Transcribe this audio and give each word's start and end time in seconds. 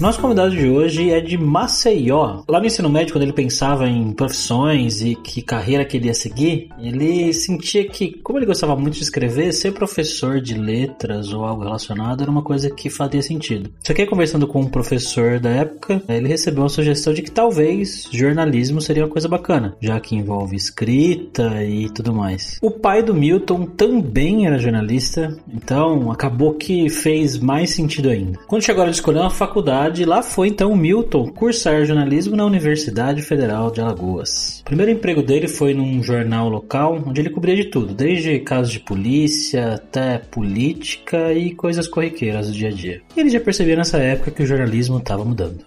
Nosso 0.00 0.20
convidado 0.20 0.54
de 0.54 0.68
hoje 0.68 1.10
é 1.10 1.20
de 1.20 1.36
Maceió. 1.36 2.42
Lá 2.48 2.60
no 2.60 2.66
ensino 2.66 2.88
médio, 2.88 3.12
quando 3.12 3.24
ele 3.24 3.32
pensava 3.32 3.88
em 3.88 4.12
profissões 4.12 5.02
e 5.02 5.16
que 5.16 5.42
carreira 5.42 5.84
que 5.84 5.96
ele 5.96 6.06
ia 6.06 6.14
seguir, 6.14 6.68
ele 6.78 7.32
sentia 7.32 7.84
que, 7.84 8.12
como 8.22 8.38
ele 8.38 8.46
gostava 8.46 8.76
muito 8.76 8.94
de 8.94 9.02
escrever, 9.02 9.52
ser 9.52 9.72
professor 9.72 10.40
de 10.40 10.54
letras 10.54 11.32
ou 11.32 11.44
algo 11.44 11.64
relacionado 11.64 12.22
era 12.22 12.30
uma 12.30 12.42
coisa 12.42 12.70
que 12.70 12.88
fazia 12.88 13.20
sentido. 13.22 13.72
Só 13.82 13.92
que 13.92 14.06
conversando 14.06 14.46
com 14.46 14.60
um 14.60 14.68
professor 14.68 15.40
da 15.40 15.50
época, 15.50 16.00
ele 16.08 16.28
recebeu 16.28 16.62
uma 16.62 16.68
sugestão 16.68 17.12
de 17.12 17.22
que 17.22 17.30
talvez 17.32 18.08
jornalismo 18.12 18.80
seria 18.80 19.02
uma 19.02 19.10
coisa 19.10 19.26
bacana, 19.26 19.76
já 19.80 19.98
que 19.98 20.14
envolve 20.14 20.54
escrita 20.54 21.64
e 21.64 21.90
tudo 21.90 22.14
mais. 22.14 22.56
O 22.62 22.70
pai 22.70 23.02
do 23.02 23.12
Milton 23.12 23.66
também 23.66 24.46
era 24.46 24.60
jornalista, 24.60 25.36
então 25.52 26.12
acabou 26.12 26.54
que 26.54 26.88
fez 26.88 27.36
mais 27.36 27.70
sentido 27.70 28.10
ainda. 28.10 28.38
Quando 28.46 28.62
chegou 28.62 28.82
a 28.82 28.84
hora 28.84 28.92
de 28.92 28.96
escolher 28.96 29.18
uma 29.18 29.30
faculdade, 29.30 29.87
de 29.90 30.04
lá 30.04 30.22
foi 30.22 30.48
então 30.48 30.74
Milton 30.76 31.28
cursar 31.28 31.84
jornalismo 31.84 32.36
na 32.36 32.44
Universidade 32.44 33.22
Federal 33.22 33.70
de 33.70 33.80
Alagoas. 33.80 34.60
O 34.60 34.64
primeiro 34.64 34.92
emprego 34.92 35.22
dele 35.22 35.48
foi 35.48 35.74
num 35.74 36.02
jornal 36.02 36.48
local, 36.48 37.02
onde 37.06 37.20
ele 37.20 37.30
cobria 37.30 37.56
de 37.56 37.64
tudo, 37.64 37.94
desde 37.94 38.38
casos 38.40 38.72
de 38.72 38.80
polícia 38.80 39.74
até 39.74 40.18
política 40.18 41.32
e 41.32 41.54
coisas 41.54 41.88
corriqueiras 41.88 42.48
do 42.48 42.52
dia 42.52 42.68
a 42.68 42.72
dia. 42.72 43.00
E 43.16 43.20
ele 43.20 43.30
já 43.30 43.40
percebia 43.40 43.76
nessa 43.76 43.98
época 43.98 44.30
que 44.30 44.42
o 44.42 44.46
jornalismo 44.46 44.98
estava 44.98 45.24
mudando. 45.24 45.64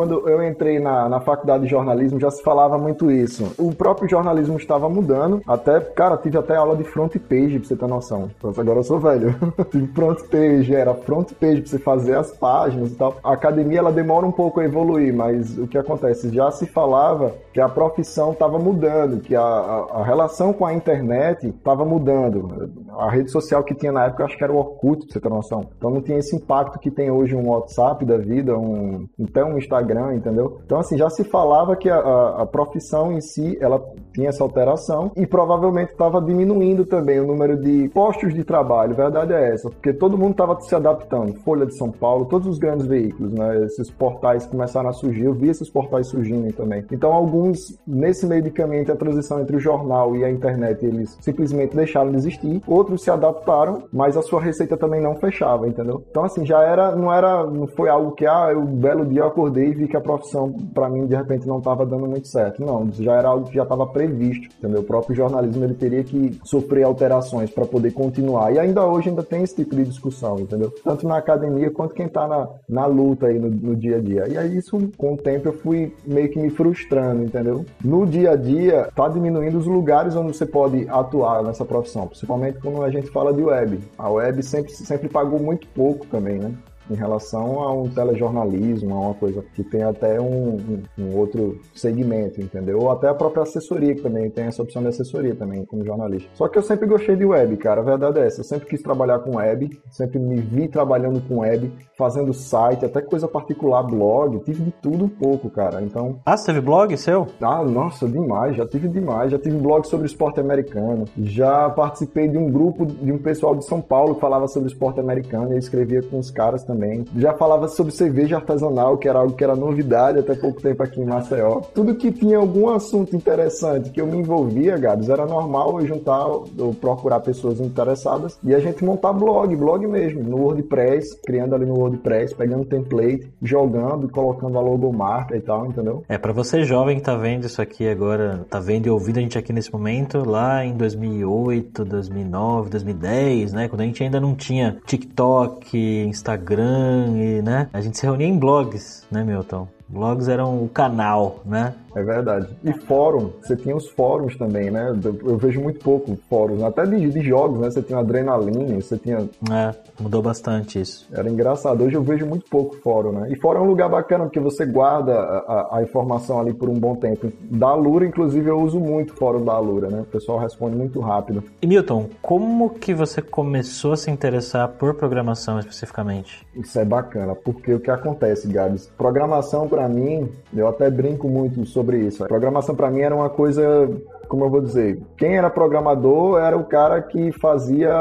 Quando 0.00 0.26
eu 0.26 0.42
entrei 0.42 0.78
na, 0.78 1.10
na 1.10 1.20
faculdade 1.20 1.64
de 1.64 1.70
jornalismo, 1.70 2.18
já 2.18 2.30
se 2.30 2.42
falava 2.42 2.78
muito 2.78 3.10
isso. 3.10 3.52
O 3.58 3.74
próprio 3.74 4.08
jornalismo 4.08 4.56
estava 4.56 4.88
mudando. 4.88 5.42
Até, 5.46 5.78
cara, 5.78 6.16
tive 6.16 6.38
até 6.38 6.56
aula 6.56 6.74
de 6.74 6.84
front 6.84 7.18
page, 7.18 7.58
pra 7.58 7.68
você 7.68 7.76
ter 7.76 7.86
noção. 7.86 8.30
Agora 8.42 8.78
eu 8.78 8.82
sou 8.82 8.98
velho. 8.98 9.34
tive 9.70 9.88
front 9.88 10.22
page, 10.30 10.74
era 10.74 10.94
front 10.94 11.34
page 11.34 11.60
pra 11.60 11.70
você 11.70 11.78
fazer 11.78 12.16
as 12.16 12.32
páginas 12.32 12.92
e 12.92 12.94
tal. 12.94 13.18
A 13.22 13.34
academia, 13.34 13.80
ela 13.80 13.92
demora 13.92 14.24
um 14.24 14.32
pouco 14.32 14.60
a 14.60 14.64
evoluir, 14.64 15.14
mas 15.14 15.58
o 15.58 15.66
que 15.66 15.76
acontece? 15.76 16.34
Já 16.34 16.50
se 16.50 16.64
falava 16.64 17.34
que 17.52 17.60
a 17.60 17.68
profissão 17.68 18.32
estava 18.32 18.58
mudando, 18.58 19.20
que 19.20 19.36
a, 19.36 19.42
a, 19.42 19.86
a, 20.00 20.02
relação 20.02 20.50
com 20.54 20.64
a 20.64 20.72
internet 20.72 21.48
estava 21.48 21.84
mudando. 21.84 22.70
A 22.96 23.10
rede 23.10 23.30
social 23.30 23.62
que 23.62 23.74
tinha 23.74 23.92
na 23.92 24.06
época, 24.06 24.24
acho 24.24 24.38
que 24.38 24.44
era 24.44 24.52
o 24.52 24.56
Orkut, 24.56 25.04
pra 25.04 25.12
você 25.12 25.20
ter 25.20 25.28
noção. 25.28 25.66
Então 25.76 25.90
não 25.90 26.00
tinha 26.00 26.16
esse 26.16 26.34
impacto 26.34 26.78
que 26.78 26.90
tem 26.90 27.10
hoje 27.10 27.36
um 27.36 27.50
WhatsApp 27.50 28.02
da 28.06 28.16
vida, 28.16 28.56
um, 28.56 29.06
até 29.28 29.44
um 29.44 29.58
Instagram 29.58 29.89
Instagram, 29.90 30.14
entendeu? 30.14 30.60
Então, 30.64 30.78
assim, 30.78 30.96
já 30.96 31.10
se 31.10 31.24
falava 31.24 31.76
que 31.76 31.88
a, 31.88 31.96
a, 31.96 32.42
a 32.42 32.46
profissão 32.46 33.12
em 33.12 33.20
si, 33.20 33.58
ela 33.60 33.82
tinha 34.14 34.28
essa 34.28 34.42
alteração 34.42 35.10
e 35.16 35.26
provavelmente 35.26 35.92
estava 35.92 36.20
diminuindo 36.20 36.84
também 36.84 37.20
o 37.20 37.26
número 37.26 37.60
de 37.60 37.88
postos 37.90 38.32
de 38.32 38.44
trabalho. 38.44 38.94
Verdade 38.94 39.32
é 39.32 39.52
essa, 39.52 39.68
porque 39.68 39.92
todo 39.92 40.16
mundo 40.16 40.32
estava 40.32 40.58
se 40.60 40.74
adaptando. 40.74 41.34
Folha 41.40 41.66
de 41.66 41.74
São 41.76 41.90
Paulo, 41.90 42.26
todos 42.26 42.46
os 42.46 42.58
grandes 42.58 42.86
veículos, 42.86 43.32
né? 43.32 43.64
Esses 43.64 43.90
portais 43.90 44.46
começaram 44.46 44.88
a 44.88 44.92
surgir, 44.92 45.24
eu 45.24 45.34
vi 45.34 45.48
esses 45.48 45.68
portais 45.68 46.06
surgindo 46.08 46.52
também. 46.52 46.84
Então, 46.90 47.12
alguns, 47.12 47.78
nesse 47.86 48.26
meio 48.26 48.42
de 48.42 48.50
caminho 48.50 48.82
entre 48.82 48.92
a 48.92 48.96
transição 48.96 49.40
entre 49.40 49.56
o 49.56 49.60
jornal 49.60 50.16
e 50.16 50.24
a 50.24 50.30
internet, 50.30 50.84
eles 50.84 51.16
simplesmente 51.20 51.76
deixaram 51.76 52.10
de 52.10 52.16
existir. 52.16 52.62
Outros 52.66 53.02
se 53.02 53.10
adaptaram, 53.10 53.84
mas 53.92 54.16
a 54.16 54.22
sua 54.22 54.40
receita 54.40 54.76
também 54.76 55.00
não 55.00 55.16
fechava, 55.16 55.68
entendeu? 55.68 56.02
Então, 56.10 56.24
assim, 56.24 56.44
já 56.44 56.62
era, 56.62 56.94
não 56.94 57.12
era, 57.12 57.44
não 57.46 57.66
foi 57.66 57.88
algo 57.88 58.12
que, 58.12 58.26
ah, 58.26 58.48
eu, 58.52 58.60
um 58.60 58.76
belo 58.76 59.04
dia 59.04 59.22
eu 59.22 59.26
acordei 59.26 59.69
e 59.70 59.74
vi 59.74 59.88
que 59.88 59.96
a 59.96 60.00
profissão, 60.00 60.52
para 60.74 60.88
mim, 60.88 61.06
de 61.06 61.14
repente 61.14 61.46
não 61.46 61.58
estava 61.58 61.86
dando 61.86 62.06
muito 62.06 62.28
certo. 62.28 62.64
Não, 62.64 62.90
já 62.92 63.16
era 63.16 63.28
algo 63.28 63.46
que 63.48 63.54
já 63.54 63.62
estava 63.62 63.86
previsto, 63.86 64.48
entendeu? 64.58 64.80
O 64.80 64.84
próprio 64.84 65.14
jornalismo 65.14 65.64
ele 65.64 65.74
teria 65.74 66.02
que 66.02 66.38
sofrer 66.44 66.84
alterações 66.84 67.50
para 67.50 67.64
poder 67.64 67.92
continuar. 67.92 68.52
E 68.52 68.58
ainda 68.58 68.84
hoje 68.86 69.08
ainda 69.08 69.22
tem 69.22 69.42
esse 69.42 69.54
tipo 69.54 69.76
de 69.76 69.84
discussão, 69.84 70.38
entendeu? 70.40 70.72
Tanto 70.84 71.06
na 71.06 71.16
academia 71.16 71.70
quanto 71.70 71.94
quem 71.94 72.06
está 72.06 72.26
na, 72.26 72.48
na 72.68 72.86
luta 72.86 73.26
aí 73.26 73.38
no, 73.38 73.48
no 73.48 73.76
dia 73.76 73.96
a 73.96 74.00
dia. 74.00 74.28
E 74.28 74.36
aí 74.36 74.56
isso, 74.56 74.78
com 74.96 75.14
o 75.14 75.16
tempo, 75.16 75.48
eu 75.48 75.52
fui 75.52 75.94
meio 76.04 76.28
que 76.28 76.38
me 76.38 76.50
frustrando, 76.50 77.22
entendeu? 77.22 77.64
No 77.84 78.06
dia 78.06 78.32
a 78.32 78.36
dia, 78.36 78.88
tá 78.94 79.08
diminuindo 79.08 79.58
os 79.58 79.66
lugares 79.66 80.16
onde 80.16 80.36
você 80.36 80.46
pode 80.46 80.88
atuar 80.88 81.42
nessa 81.42 81.64
profissão, 81.64 82.06
principalmente 82.06 82.58
quando 82.58 82.82
a 82.82 82.90
gente 82.90 83.08
fala 83.10 83.32
de 83.32 83.42
web. 83.42 83.78
A 83.96 84.10
web 84.10 84.42
sempre, 84.42 84.72
sempre 84.72 85.08
pagou 85.08 85.38
muito 85.38 85.66
pouco 85.68 86.06
também, 86.06 86.38
né? 86.38 86.52
Em 86.90 86.94
relação 86.94 87.60
a 87.60 87.72
um 87.72 87.88
telejornalismo, 87.88 88.94
a 88.94 89.00
uma 89.00 89.14
coisa 89.14 89.42
que 89.54 89.62
tem 89.62 89.82
até 89.82 90.20
um, 90.20 90.56
um, 90.56 90.82
um, 90.98 91.16
outro 91.16 91.60
segmento, 91.74 92.40
entendeu? 92.40 92.80
Ou 92.80 92.90
até 92.90 93.08
a 93.08 93.14
própria 93.14 93.44
assessoria, 93.44 93.94
que 93.94 94.02
também 94.02 94.28
tem 94.30 94.46
essa 94.46 94.62
opção 94.62 94.82
de 94.82 94.88
assessoria 94.88 95.34
também, 95.34 95.64
como 95.64 95.84
jornalista. 95.84 96.28
Só 96.34 96.48
que 96.48 96.58
eu 96.58 96.62
sempre 96.62 96.86
gostei 96.86 97.14
de 97.14 97.24
web, 97.24 97.56
cara, 97.56 97.80
a 97.80 97.84
verdade 97.84 98.18
é 98.18 98.26
essa. 98.26 98.40
Eu 98.40 98.44
sempre 98.44 98.68
quis 98.68 98.82
trabalhar 98.82 99.20
com 99.20 99.36
web, 99.36 99.70
sempre 99.90 100.18
me 100.18 100.40
vi 100.40 100.68
trabalhando 100.68 101.20
com 101.28 101.40
web, 101.40 101.72
fazendo 101.96 102.32
site, 102.32 102.84
até 102.84 103.00
coisa 103.00 103.28
particular, 103.28 103.82
blog, 103.82 104.40
tive 104.40 104.64
de 104.64 104.72
tudo 104.72 105.04
um 105.04 105.08
pouco, 105.08 105.48
cara. 105.48 105.80
Então. 105.82 106.18
Ah, 106.26 106.36
você 106.36 106.46
teve 106.46 106.60
blog 106.60 106.96
seu? 106.96 107.26
Ah, 107.40 107.62
nossa, 107.62 108.08
demais, 108.08 108.56
já 108.56 108.66
tive 108.66 108.88
demais. 108.88 109.30
Já 109.30 109.38
tive 109.38 109.56
blog 109.56 109.86
sobre 109.86 110.06
esporte 110.06 110.40
americano, 110.40 111.04
já 111.18 111.70
participei 111.70 112.26
de 112.26 112.36
um 112.36 112.50
grupo 112.50 112.86
de 112.86 113.12
um 113.12 113.18
pessoal 113.18 113.54
de 113.54 113.64
São 113.64 113.80
Paulo 113.80 114.14
que 114.14 114.20
falava 114.20 114.48
sobre 114.48 114.68
esporte 114.68 114.98
americano 114.98 115.54
e 115.54 115.58
escrevia 115.58 116.02
com 116.02 116.18
os 116.18 116.30
caras 116.30 116.64
também 116.64 116.79
também. 116.80 117.04
Já 117.16 117.34
falava 117.34 117.68
sobre 117.68 117.92
cerveja 117.92 118.36
artesanal, 118.36 118.96
que 118.96 119.08
era 119.08 119.18
algo 119.18 119.34
que 119.34 119.44
era 119.44 119.54
novidade 119.54 120.18
até 120.18 120.34
pouco 120.34 120.60
tempo 120.62 120.82
aqui 120.82 121.00
em 121.00 121.04
Maceió. 121.04 121.60
Tudo 121.74 121.94
que 121.94 122.10
tinha 122.10 122.38
algum 122.38 122.70
assunto 122.70 123.14
interessante 123.14 123.90
que 123.90 124.00
eu 124.00 124.06
me 124.06 124.16
envolvia, 124.18 124.78
Gabs, 124.78 125.10
era 125.10 125.26
normal 125.26 125.80
eu 125.80 125.86
juntar, 125.86 126.26
eu 126.58 126.74
procurar 126.80 127.20
pessoas 127.20 127.60
interessadas 127.60 128.38
e 128.42 128.54
a 128.54 128.58
gente 128.58 128.84
montar 128.84 129.12
blog, 129.12 129.54
blog 129.54 129.86
mesmo, 129.86 130.22
no 130.22 130.38
WordPress, 130.38 131.20
criando 131.22 131.54
ali 131.54 131.66
no 131.66 131.74
WordPress, 131.74 132.34
pegando 132.34 132.64
template, 132.64 133.28
jogando 133.42 134.06
e 134.06 134.08
colocando 134.08 134.56
a 134.56 134.60
logomarca 134.60 135.36
e 135.36 135.40
tal, 135.40 135.66
entendeu? 135.66 136.02
É, 136.08 136.16
para 136.16 136.32
você 136.32 136.62
jovem 136.62 136.96
que 136.96 137.02
tá 137.02 137.16
vendo 137.16 137.44
isso 137.44 137.60
aqui 137.60 137.88
agora, 137.88 138.46
tá 138.48 138.58
vendo 138.58 138.86
e 138.86 138.90
ouvindo 138.90 139.18
a 139.18 139.22
gente 139.22 139.36
aqui 139.36 139.52
nesse 139.52 139.72
momento, 139.72 140.28
lá 140.28 140.64
em 140.64 140.74
2008, 140.74 141.84
2009, 141.84 142.70
2010, 142.70 143.52
né, 143.52 143.68
quando 143.68 143.82
a 143.82 143.84
gente 143.84 144.02
ainda 144.02 144.20
não 144.20 144.34
tinha 144.34 144.78
TikTok, 144.86 145.76
Instagram, 146.06 146.69
e, 147.16 147.42
né? 147.42 147.68
A 147.72 147.80
gente 147.80 147.98
se 147.98 148.04
reunia 148.04 148.26
em 148.26 148.38
blogs, 148.38 149.06
né, 149.10 149.22
Milton? 149.24 149.68
Blogs 149.90 150.28
eram 150.28 150.62
o 150.62 150.68
canal, 150.68 151.40
né? 151.44 151.74
É 151.94 152.02
verdade. 152.02 152.48
E 152.62 152.72
fórum, 152.72 153.32
você 153.42 153.56
tinha 153.56 153.74
os 153.74 153.88
fóruns 153.88 154.36
também, 154.36 154.70
né? 154.70 154.94
Eu 155.24 155.36
vejo 155.36 155.60
muito 155.60 155.80
pouco 155.80 156.16
fóruns, 156.28 156.62
até 156.62 156.86
de, 156.86 157.10
de 157.10 157.20
jogos, 157.20 157.58
né? 157.58 157.70
Você 157.70 157.82
tinha 157.82 157.98
adrenalina, 157.98 158.80
você 158.80 158.96
tinha. 158.96 159.28
É, 159.50 159.74
mudou 159.98 160.22
bastante 160.22 160.80
isso. 160.80 161.08
Era 161.12 161.28
engraçado. 161.28 161.82
Hoje 161.82 161.96
eu 161.96 162.02
vejo 162.02 162.24
muito 162.26 162.48
pouco 162.48 162.76
fórum, 162.76 163.12
né? 163.12 163.28
E 163.32 163.36
fórum 163.36 163.60
é 163.60 163.62
um 163.62 163.66
lugar 163.66 163.88
bacana, 163.88 164.24
porque 164.24 164.38
você 164.38 164.64
guarda 164.64 165.14
a, 165.14 165.78
a 165.78 165.82
informação 165.82 166.38
ali 166.38 166.54
por 166.54 166.68
um 166.68 166.78
bom 166.78 166.94
tempo. 166.94 167.32
Da 167.40 167.74
Lura, 167.74 168.06
inclusive, 168.06 168.48
eu 168.48 168.60
uso 168.60 168.78
muito 168.78 169.14
fórum 169.14 169.44
da 169.44 169.58
Lura, 169.58 169.88
né? 169.88 170.00
O 170.02 170.04
pessoal 170.04 170.38
responde 170.38 170.76
muito 170.76 171.00
rápido. 171.00 171.42
E 171.60 171.66
Milton, 171.66 172.08
como 172.22 172.70
que 172.70 172.94
você 172.94 173.20
começou 173.20 173.92
a 173.92 173.96
se 173.96 174.10
interessar 174.10 174.68
por 174.68 174.94
programação 174.94 175.58
especificamente? 175.58 176.46
Isso 176.54 176.78
é 176.78 176.84
bacana, 176.84 177.34
porque 177.34 177.74
o 177.74 177.80
que 177.80 177.90
acontece, 177.90 178.46
Gabs? 178.46 178.86
Programação, 178.96 179.68
para 179.68 179.79
mim, 179.88 180.28
eu 180.54 180.68
até 180.68 180.90
brinco 180.90 181.28
muito 181.28 181.64
sobre 181.66 181.98
isso. 181.98 182.24
A 182.24 182.28
programação 182.28 182.74
para 182.74 182.90
mim 182.90 183.00
era 183.00 183.14
uma 183.14 183.30
coisa 183.30 183.88
como 184.30 184.44
eu 184.44 184.48
vou 184.48 184.60
dizer, 184.60 185.02
quem 185.16 185.36
era 185.36 185.50
programador 185.50 186.38
era 186.38 186.56
o 186.56 186.62
cara 186.62 187.02
que 187.02 187.32
fazia 187.32 187.92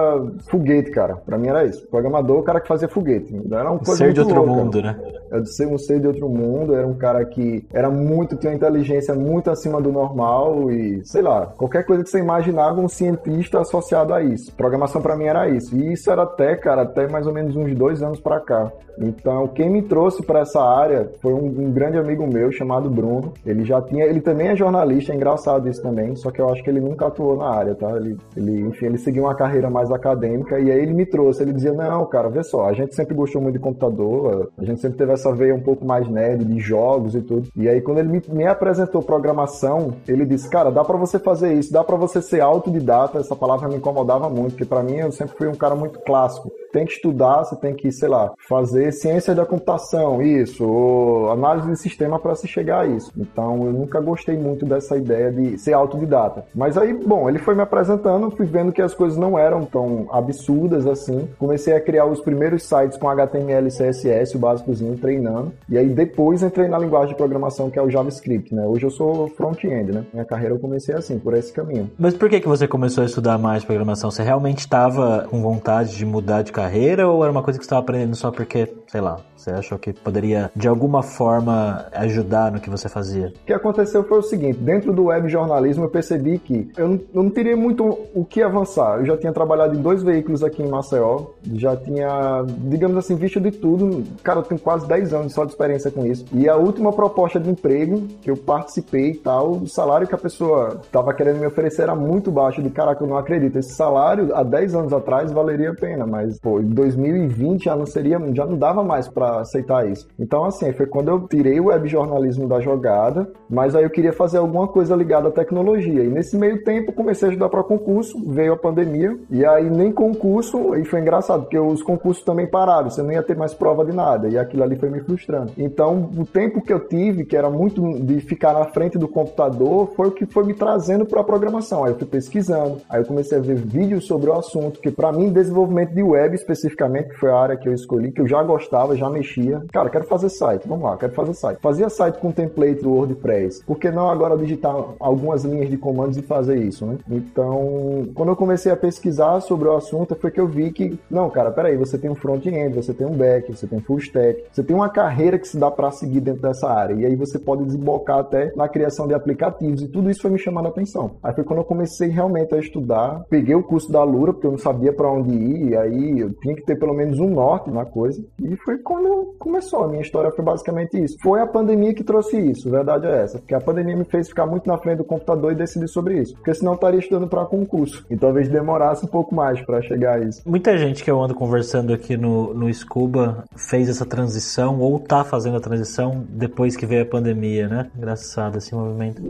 foguete, 0.48 0.92
cara. 0.92 1.16
Pra 1.16 1.40
mim 1.40 1.48
era 1.48 1.66
isso. 1.66 1.88
Programador, 1.88 2.38
o 2.38 2.44
cara 2.44 2.62
que 2.62 2.68
fazia 2.68 2.88
foguete. 2.88 3.36
Era 3.52 3.72
uma 3.72 3.80
coisa 3.80 3.96
ser 3.96 4.14
de 4.14 4.20
outro 4.20 4.36
louca. 4.36 4.52
mundo, 4.52 4.81
né? 4.81 4.96
Eu 5.31 5.46
ser 5.46 5.66
um 5.66 5.78
ser 5.78 6.00
de 6.00 6.08
outro 6.08 6.30
mundo, 6.30 6.76
era 6.76 6.86
um 6.86 6.94
cara 6.94 7.26
que 7.26 7.66
era 7.74 7.90
muito, 7.90 8.36
tinha 8.36 8.52
uma 8.52 8.56
inteligência 8.56 9.16
muito 9.16 9.50
acima 9.50 9.81
do 9.81 9.92
normal 9.92 10.72
e, 10.72 11.02
sei 11.04 11.24
lá, 11.24 11.48
qualquer 11.48 11.84
coisa 11.84 12.04
que 12.04 12.10
você 12.10 12.20
imaginava 12.20 12.80
um 12.80 12.88
cientista 12.88 13.60
associado 13.60 14.14
a 14.14 14.22
isso. 14.22 14.54
Programação 14.56 15.02
para 15.02 15.16
mim 15.16 15.25
era 15.25 15.50
isso. 15.50 15.75
E 15.75 15.94
isso 15.94 16.12
era 16.12 16.24
até, 16.24 16.56
cara, 16.56 16.84
até 16.84 17.08
mais 17.08 17.25
ou 17.25 17.34
menos 17.34 17.56
uns 17.56 17.74
dois 17.74 18.04
anos 18.04 18.20
para 18.20 18.40
cá. 18.40 18.72
Então, 19.00 19.48
quem 19.48 19.70
me 19.70 19.82
trouxe 19.82 20.22
para 20.22 20.42
essa 20.42 20.62
área 20.62 21.10
foi 21.22 21.34
um, 21.34 21.46
um 21.46 21.72
grande 21.72 21.98
amigo 21.98 22.28
meu 22.28 22.52
chamado 22.52 22.90
Bruno. 22.90 23.34
Ele 23.46 23.66
já 23.66 23.82
tinha, 23.82 24.06
ele 24.06 24.22
também 24.22 24.50
é 24.50 24.56
jornalista, 24.56 25.12
é 25.12 25.16
engraçado 25.16 25.68
isso 25.68 25.82
também 25.82 26.16
só 26.19 26.31
que 26.31 26.42
eu 26.42 26.50
acho 26.50 26.63
que 26.63 26.69
ele 26.69 26.80
nunca 26.80 27.07
atuou 27.07 27.38
na 27.38 27.50
área, 27.50 27.75
tá? 27.75 27.92
Ele, 27.95 28.18
ele, 28.36 28.62
enfim, 28.62 28.88
ele 28.88 28.98
seguiu 28.98 29.24
uma 29.24 29.36
carreira 29.36 29.69
mais 29.69 29.92
acadêmica 29.92 30.60
e 30.60 30.71
aí 30.71 30.80
ele 30.80 30.94
me 30.94 31.06
trouxe. 31.06 31.44
Ele 31.44 31.54
dizia: 31.54 31.74
Não, 31.74 32.06
cara, 32.06 32.30
vê 32.30 32.44
só, 32.44 32.68
a 32.68 32.74
gente 32.74 32.95
sempre 32.95 33.16
gostou 33.16 33.42
muito 33.42 33.56
de 33.56 33.62
computador, 33.62 34.51
a 34.57 34.63
gente 34.63 34.81
sempre 34.81 34.98
teve 34.98 35.13
essa 35.13 35.33
veia 35.33 35.56
um 35.56 35.62
pouco 35.62 35.86
mais 35.86 36.07
nerd 36.10 36.44
de 36.45 36.60
jogos 36.60 37.16
e 37.16 37.21
tudo. 37.21 37.48
E 37.56 37.68
aí, 37.68 37.81
quando 37.81 38.00
ele 38.00 38.10
me, 38.10 38.21
me 38.30 38.45
apresentou 38.45 39.01
programação, 39.01 39.94
ele 40.07 40.25
disse: 40.25 40.50
Cara, 40.50 40.71
dá 40.71 40.83
para 40.83 40.98
você 40.98 41.18
fazer 41.19 41.54
isso, 41.54 41.71
dá 41.71 41.83
para 41.83 41.95
você 41.95 42.22
ser 42.22 42.42
autodidata. 42.42 43.19
Essa 43.19 43.36
palavra 43.36 43.68
me 43.68 43.75
incomodava 43.75 44.30
muito, 44.30 44.51
porque 44.51 44.65
para 44.65 44.83
mim 44.83 44.98
eu 44.98 45.12
sempre 45.12 45.36
fui 45.38 45.48
um 45.48 45.56
cara 45.56 45.75
muito 45.75 46.00
clássico 46.01 46.51
tem 46.71 46.86
que 46.86 46.94
estudar, 46.94 47.44
você 47.44 47.56
tem 47.56 47.74
que, 47.74 47.92
sei 47.92 48.10
lá, 48.10 48.31
fazer 48.48 48.92
ciência 48.92 49.33
da 49.36 49.45
computação, 49.45 50.21
isso, 50.21 50.66
ou 50.66 51.31
análise 51.31 51.69
de 51.69 51.77
sistema 51.77 52.19
para 52.19 52.36
se 52.36 52.48
chegar 52.48 52.81
a 52.81 52.88
isso. 52.88 53.12
Então 53.18 53.66
eu 53.66 53.74
nunca 53.74 54.00
gostei 54.00 54.38
muito 54.38 54.66
dessa 54.66 54.98
ideia 54.98 55.31
de 55.31 55.57
ser 55.57 55.74
autodidata. 55.74 56.45
Mas 56.54 56.77
aí, 56.77 56.94
bom, 56.94 57.30
ele 57.30 57.39
foi 57.39 57.56
me 57.56 57.62
apresentando, 57.62 58.31
fui 58.31 58.45
vendo 58.45 58.71
que 58.71 58.81
as 58.81 58.94
coisas 58.94 59.18
não 59.18 59.38
eram 59.38 59.66
tão 59.66 60.07
absurdas 60.12 60.86
assim. 60.86 61.27
Comecei 61.38 61.74
a 61.74 61.81
criar 61.81 62.06
os 62.06 62.21
primeiros 62.21 62.63
sites 62.63 62.98
com 62.98 63.10
HTML 63.10 63.68
e 63.68 63.72
CSS, 63.72 64.36
o 64.36 64.39
básicozinho, 64.39 64.98
treinando. 64.98 65.51
E 65.69 65.77
aí 65.77 65.89
depois 65.89 66.44
entrei 66.44 66.68
na 66.68 66.77
linguagem 66.77 67.10
de 67.10 67.15
programação 67.15 67.69
que 67.69 67.80
é 67.80 67.81
o 67.81 67.89
JavaScript, 67.89 68.54
né? 68.54 68.65
Hoje 68.65 68.86
eu 68.86 68.92
sou 68.92 69.27
front-end, 69.30 69.92
né? 69.92 70.06
Minha 70.13 70.25
carreira 70.25 70.56
eu 70.56 70.60
comecei 70.60 70.95
assim, 70.95 71.19
por 71.19 71.33
esse 71.33 71.51
caminho. 71.51 71.89
Mas 71.98 72.13
por 72.13 72.30
que 72.30 72.39
que 72.39 72.48
você 72.48 72.68
começou 72.68 73.04
a 73.04 73.06
estudar 73.06 73.38
mais 73.38 73.63
programação? 73.63 74.12
Você 74.12 74.24
realmente 74.24 74.60
estava 74.60 75.27
com 75.30 75.42
vontade 75.42 75.95
de 75.95 76.06
mudar 76.06 76.42
de 76.42 76.51
carreira 76.60 77.08
ou 77.08 77.24
era 77.24 77.32
uma 77.32 77.42
coisa 77.42 77.58
que 77.58 77.64
você 77.64 77.68
estava 77.68 77.82
aprendendo 77.82 78.16
só 78.16 78.32
porque, 78.32 78.74
sei 78.88 79.00
lá, 79.00 79.18
você 79.40 79.52
achou 79.52 79.80
que 79.80 79.94
poderia 79.94 80.52
de 80.54 80.68
alguma 80.68 81.02
forma 81.02 81.86
ajudar 81.94 82.52
no 82.52 82.60
que 82.60 82.70
você 82.70 82.90
fazia? 82.90 83.28
O 83.28 83.46
que 83.46 83.54
aconteceu 83.54 84.04
foi 84.04 84.20
o 84.20 84.22
seguinte: 84.22 84.58
dentro 84.60 84.92
do 84.92 85.06
web 85.06 85.30
jornalismo 85.30 85.86
eu 85.86 85.90
percebi 85.90 86.38
que 86.38 86.70
eu 86.76 86.90
não, 86.90 87.00
eu 87.14 87.24
não 87.24 87.30
teria 87.30 87.56
muito 87.56 87.86
o 88.14 88.26
que 88.26 88.42
avançar. 88.42 89.00
Eu 89.00 89.06
já 89.06 89.18
tinha 89.18 89.32
trabalhado 89.32 89.78
em 89.78 89.82
dois 89.82 90.04
veículos 90.04 90.44
aqui 90.44 90.62
em 90.62 90.68
Maceió, 90.68 91.28
já 91.54 91.76
tinha, 91.78 92.46
digamos 92.66 92.98
assim, 92.98 93.16
visto 93.16 93.40
de 93.40 93.52
tudo. 93.52 94.04
Cara, 94.22 94.40
eu 94.40 94.44
tenho 94.44 94.60
quase 94.60 94.86
10 94.86 95.14
anos 95.14 95.34
só 95.34 95.46
de 95.46 95.52
experiência 95.52 95.90
com 95.90 96.06
isso. 96.06 96.26
E 96.34 96.50
a 96.50 96.58
última 96.58 96.92
proposta 96.92 97.40
de 97.40 97.50
emprego 97.50 98.02
que 98.22 98.30
eu 98.30 98.36
participei 98.36 99.12
e 99.12 99.18
tal, 99.18 99.52
o 99.52 99.68
salário 99.68 100.08
que 100.08 100.16
a 100.16 100.18
pessoa 100.18 100.82
estava 100.84 101.14
querendo 101.14 101.40
me 101.40 101.48
oferecer 101.48 101.84
era 101.84 101.96
muito 101.96 102.30
baixo. 102.30 102.62
De 102.62 102.70
caraca, 102.70 103.04
eu 103.04 103.08
não 103.08 103.18
acredito. 103.18 103.58
Esse 103.58 103.74
salário 103.74 104.36
há 104.36 104.44
10 104.44 104.76
anos 104.76 104.94
atrás 104.94 105.32
valeria 105.32 105.72
a 105.72 105.76
pena, 105.76 106.06
mas 106.06 106.38
pô, 106.50 106.60
2020 106.62 107.66
já 107.66 107.75
não 107.75 107.86
seria, 107.86 108.19
já 108.34 108.46
não 108.46 108.57
dava 108.57 108.84
mais 108.84 109.07
para 109.07 109.42
aceitar 109.42 109.88
isso. 109.88 110.07
Então, 110.18 110.44
assim, 110.46 110.74
foi 110.74 110.88
quando 110.88 111.10
eu 111.10 111.28
tirei 111.28 111.60
o 111.60 111.66
webjornalismo 111.66 112.48
da 112.48 112.60
jogada, 112.60 113.30
mas 113.48 113.75
aí 113.75 113.84
eu 113.84 113.90
queria 113.90 114.12
fazer 114.12 114.40
alguma 114.40 114.68
coisa 114.68 114.96
ligada 114.96 115.28
à 115.28 115.31
tecnologia. 115.31 116.04
E 116.04 116.07
nesse 116.07 116.36
meio 116.38 116.63
tempo 116.63 116.92
comecei 116.92 117.28
a 117.28 117.31
ajudar 117.31 117.50
para 117.50 117.63
concurso, 117.63 118.19
veio 118.25 118.54
a 118.54 118.57
pandemia, 118.57 119.16
e 119.30 119.46
aí 119.46 119.69
nem 119.69 119.92
concurso, 119.92 120.75
e 120.75 120.84
foi 120.86 121.01
engraçado, 121.01 121.44
porque 121.44 121.60
os 121.60 121.84
concursos 121.84 122.24
também 122.24 122.48
pararam, 122.48 122.90
você 122.90 123.04
não 123.04 123.12
ia 123.12 123.22
ter 123.22 123.38
mais 123.38 123.54
prova 123.54 123.86
de 123.86 123.96
nada, 123.96 124.28
e 124.28 124.38
aquilo 124.38 124.63
ali 124.63 124.75
foi 124.75 124.90
me 124.90 125.01
frustrando. 125.01 125.51
Então, 125.57 126.10
o 126.18 126.25
tempo 126.25 126.62
que 126.62 126.74
eu 126.74 126.80
tive, 126.80 127.25
que 127.25 127.38
era 127.38 127.50
muito 127.50 127.81
de 128.00 128.19
ficar 128.22 128.54
na 128.54 128.66
frente 128.66 128.98
do 128.98 129.07
computador, 129.07 129.92
foi 129.96 130.07
o 130.07 130.12
que 130.12 130.25
foi 130.25 130.44
me 130.46 130.54
trazendo 130.54 131.06
para 131.06 131.22
a 131.22 131.24
programação. 131.24 131.84
Aí 131.84 131.92
eu 131.92 131.98
fui 131.98 132.07
pesquisando, 132.07 132.78
aí 132.90 133.01
eu 133.01 133.06
comecei 133.06 133.38
a 133.38 133.42
ver 133.42 133.56
vídeos 133.56 134.06
sobre 134.06 134.30
o 134.30 134.34
assunto, 134.34 134.80
que 134.80 134.90
para 134.90 135.12
mim, 135.12 135.31
desenvolvimento 135.31 135.94
de 135.94 136.01
web 136.01 136.38
especificamente, 136.39 137.13
foi 137.15 137.30
a 137.30 137.36
área 137.36 137.57
que 137.57 137.68
eu 137.68 137.74
escolhi, 137.74 138.12
que 138.12 138.21
eu 138.21 138.27
já 138.27 138.41
gostava, 138.44 138.95
já 138.95 139.09
mexia. 139.09 139.63
Cara, 139.71 139.89
quero 139.89 140.06
fazer 140.06 140.30
site, 140.30 140.68
vamos 140.68 140.83
lá, 140.83 140.97
quero 140.97 141.13
fazer 141.13 141.33
site. 141.33 141.59
Fazia 141.62 141.89
site 141.89 142.18
com 142.19 142.31
template 142.31 142.81
do 142.81 142.91
WordPress. 142.91 143.63
Por 143.65 143.77
que 143.77 143.91
não 143.91 144.09
agora 144.09 144.38
digitar 144.38 144.75
algumas 145.00 145.44
linhas 145.44 145.69
de 145.69 145.77
comandos 145.77 146.18
e 146.18 146.21
fazer 146.21 146.57
isso, 146.57 146.86
né? 146.86 146.97
Então, 147.09 148.07
quando 148.13 148.30
eu 148.30 148.36
comecei 148.36 148.71
a 148.71 148.77
pesquisar 148.77 149.39
sobre 149.41 149.68
o 149.68 149.75
assunto, 149.75 150.15
foi 150.15 150.31
que 150.31 150.39
eu 150.39 150.47
vi 150.47 150.71
que, 150.71 151.00
não, 151.09 151.30
cara, 151.30 151.51
peraí, 151.51 151.77
você 151.77 151.97
tem 151.97 152.09
um 152.09 152.15
front-end, 152.15 152.75
você 152.75 152.94
tem 152.94 153.06
um 153.06 153.15
back, 153.15 153.51
você 153.51 153.68
tem 153.68 153.80
full 153.80 154.00
stack, 154.00 154.44
você 154.51 154.63
tem 154.63 154.75
uma 154.75 154.89
carreira 154.89 155.38
que 155.38 155.47
se 155.47 155.57
dá 155.57 155.69
para 155.69 155.91
seguir 155.91 156.21
dentro 156.21 156.41
dessa 156.41 156.69
área. 156.69 156.94
E 156.94 157.06
aí 157.06 157.15
você 157.15 157.38
pode 157.38 157.63
desembocar 157.65 158.19
até 158.19 158.51
na 158.56 158.68
criação 158.68 159.07
de 159.07 159.13
aplicativos. 159.13 159.81
E 159.81 159.88
tudo 159.88 160.09
isso 160.09 160.21
foi 160.21 160.31
me 160.31 160.39
chamando 160.39 160.68
a 160.68 160.69
atenção. 160.69 161.12
Aí 161.24 161.33
foi 161.33 161.44
quando 161.44 161.59
eu 161.59 161.65
comecei 161.65 162.09
realmente 162.09 162.53
a 162.53 162.59
estudar. 162.59 163.24
Peguei 163.30 163.56
o 163.56 163.63
curso 163.63 163.91
da 163.91 164.03
Lura, 164.03 164.33
porque 164.33 164.47
eu 164.47 164.51
não 164.51 164.57
sabia 164.57 164.94
para 164.94 165.12
onde 165.12 165.33
ir. 165.33 165.69
E 165.69 165.77
aí 165.77 166.29
tinha 166.42 166.56
que 166.56 166.64
ter 166.64 166.78
pelo 166.78 166.94
menos 166.94 167.20
um 167.20 167.30
norte 167.30 167.70
na 167.70 167.86
coisa. 167.86 168.24
E 168.42 168.56
foi 168.58 168.78
quando 168.80 169.36
começou. 169.38 169.84
A 169.84 169.88
minha 169.88 170.02
história 170.02 170.31
foi 170.31 170.44
basicamente 170.44 171.02
isso. 171.02 171.18
Foi 171.22 171.42
a 171.42 171.48
pandemia 171.48 171.94
que 171.94 172.04
trouxe 172.04 172.38
isso, 172.40 172.70
verdade 172.70 173.08
é 173.08 173.24
essa. 173.24 173.40
Porque 173.40 173.54
a 173.54 173.62
pandemia 173.62 173.96
me 173.96 174.06
fez 174.06 174.28
ficar 174.30 174.46
muito 174.46 174.68
na 174.68 174.78
frente 174.78 174.98
do 174.98 175.04
computador 175.04 175.52
e 175.52 175.56
decidir 175.56 175.88
sobre 175.88 176.20
isso. 176.20 176.34
Porque 176.36 176.54
senão 176.54 176.74
eu 176.74 176.76
estaria 176.76 177.00
estudando 177.00 177.28
para 177.28 177.46
concurso. 177.46 178.06
E 178.10 178.18
talvez 178.18 178.48
demorasse 178.50 179.06
um 179.06 179.10
pouco 179.10 179.34
mais 179.34 179.62
para 179.66 179.81
chegar 179.81 180.20
a 180.20 180.20
isso. 180.20 180.42
Muita 180.46 180.78
gente 180.78 181.04
que 181.04 181.12
eu 181.12 181.22
ando 181.22 181.36
conversando 181.36 181.94
aqui 181.94 182.18
no, 182.18 182.54
no 182.54 182.74
Scuba 182.74 183.44
fez 183.70 183.90
essa 183.90 184.06
transição 184.06 184.80
ou 184.80 185.00
tá 185.00 185.24
fazendo 185.24 185.58
a 185.58 185.62
transição 185.62 186.24
depois 186.30 186.75
que 186.75 186.86
veio 186.86 187.04
a 187.04 187.06
pandemia, 187.06 187.68
né? 187.68 187.90
Engraçado 187.96 188.58
esse 188.58 188.74
movimento. 188.74 189.22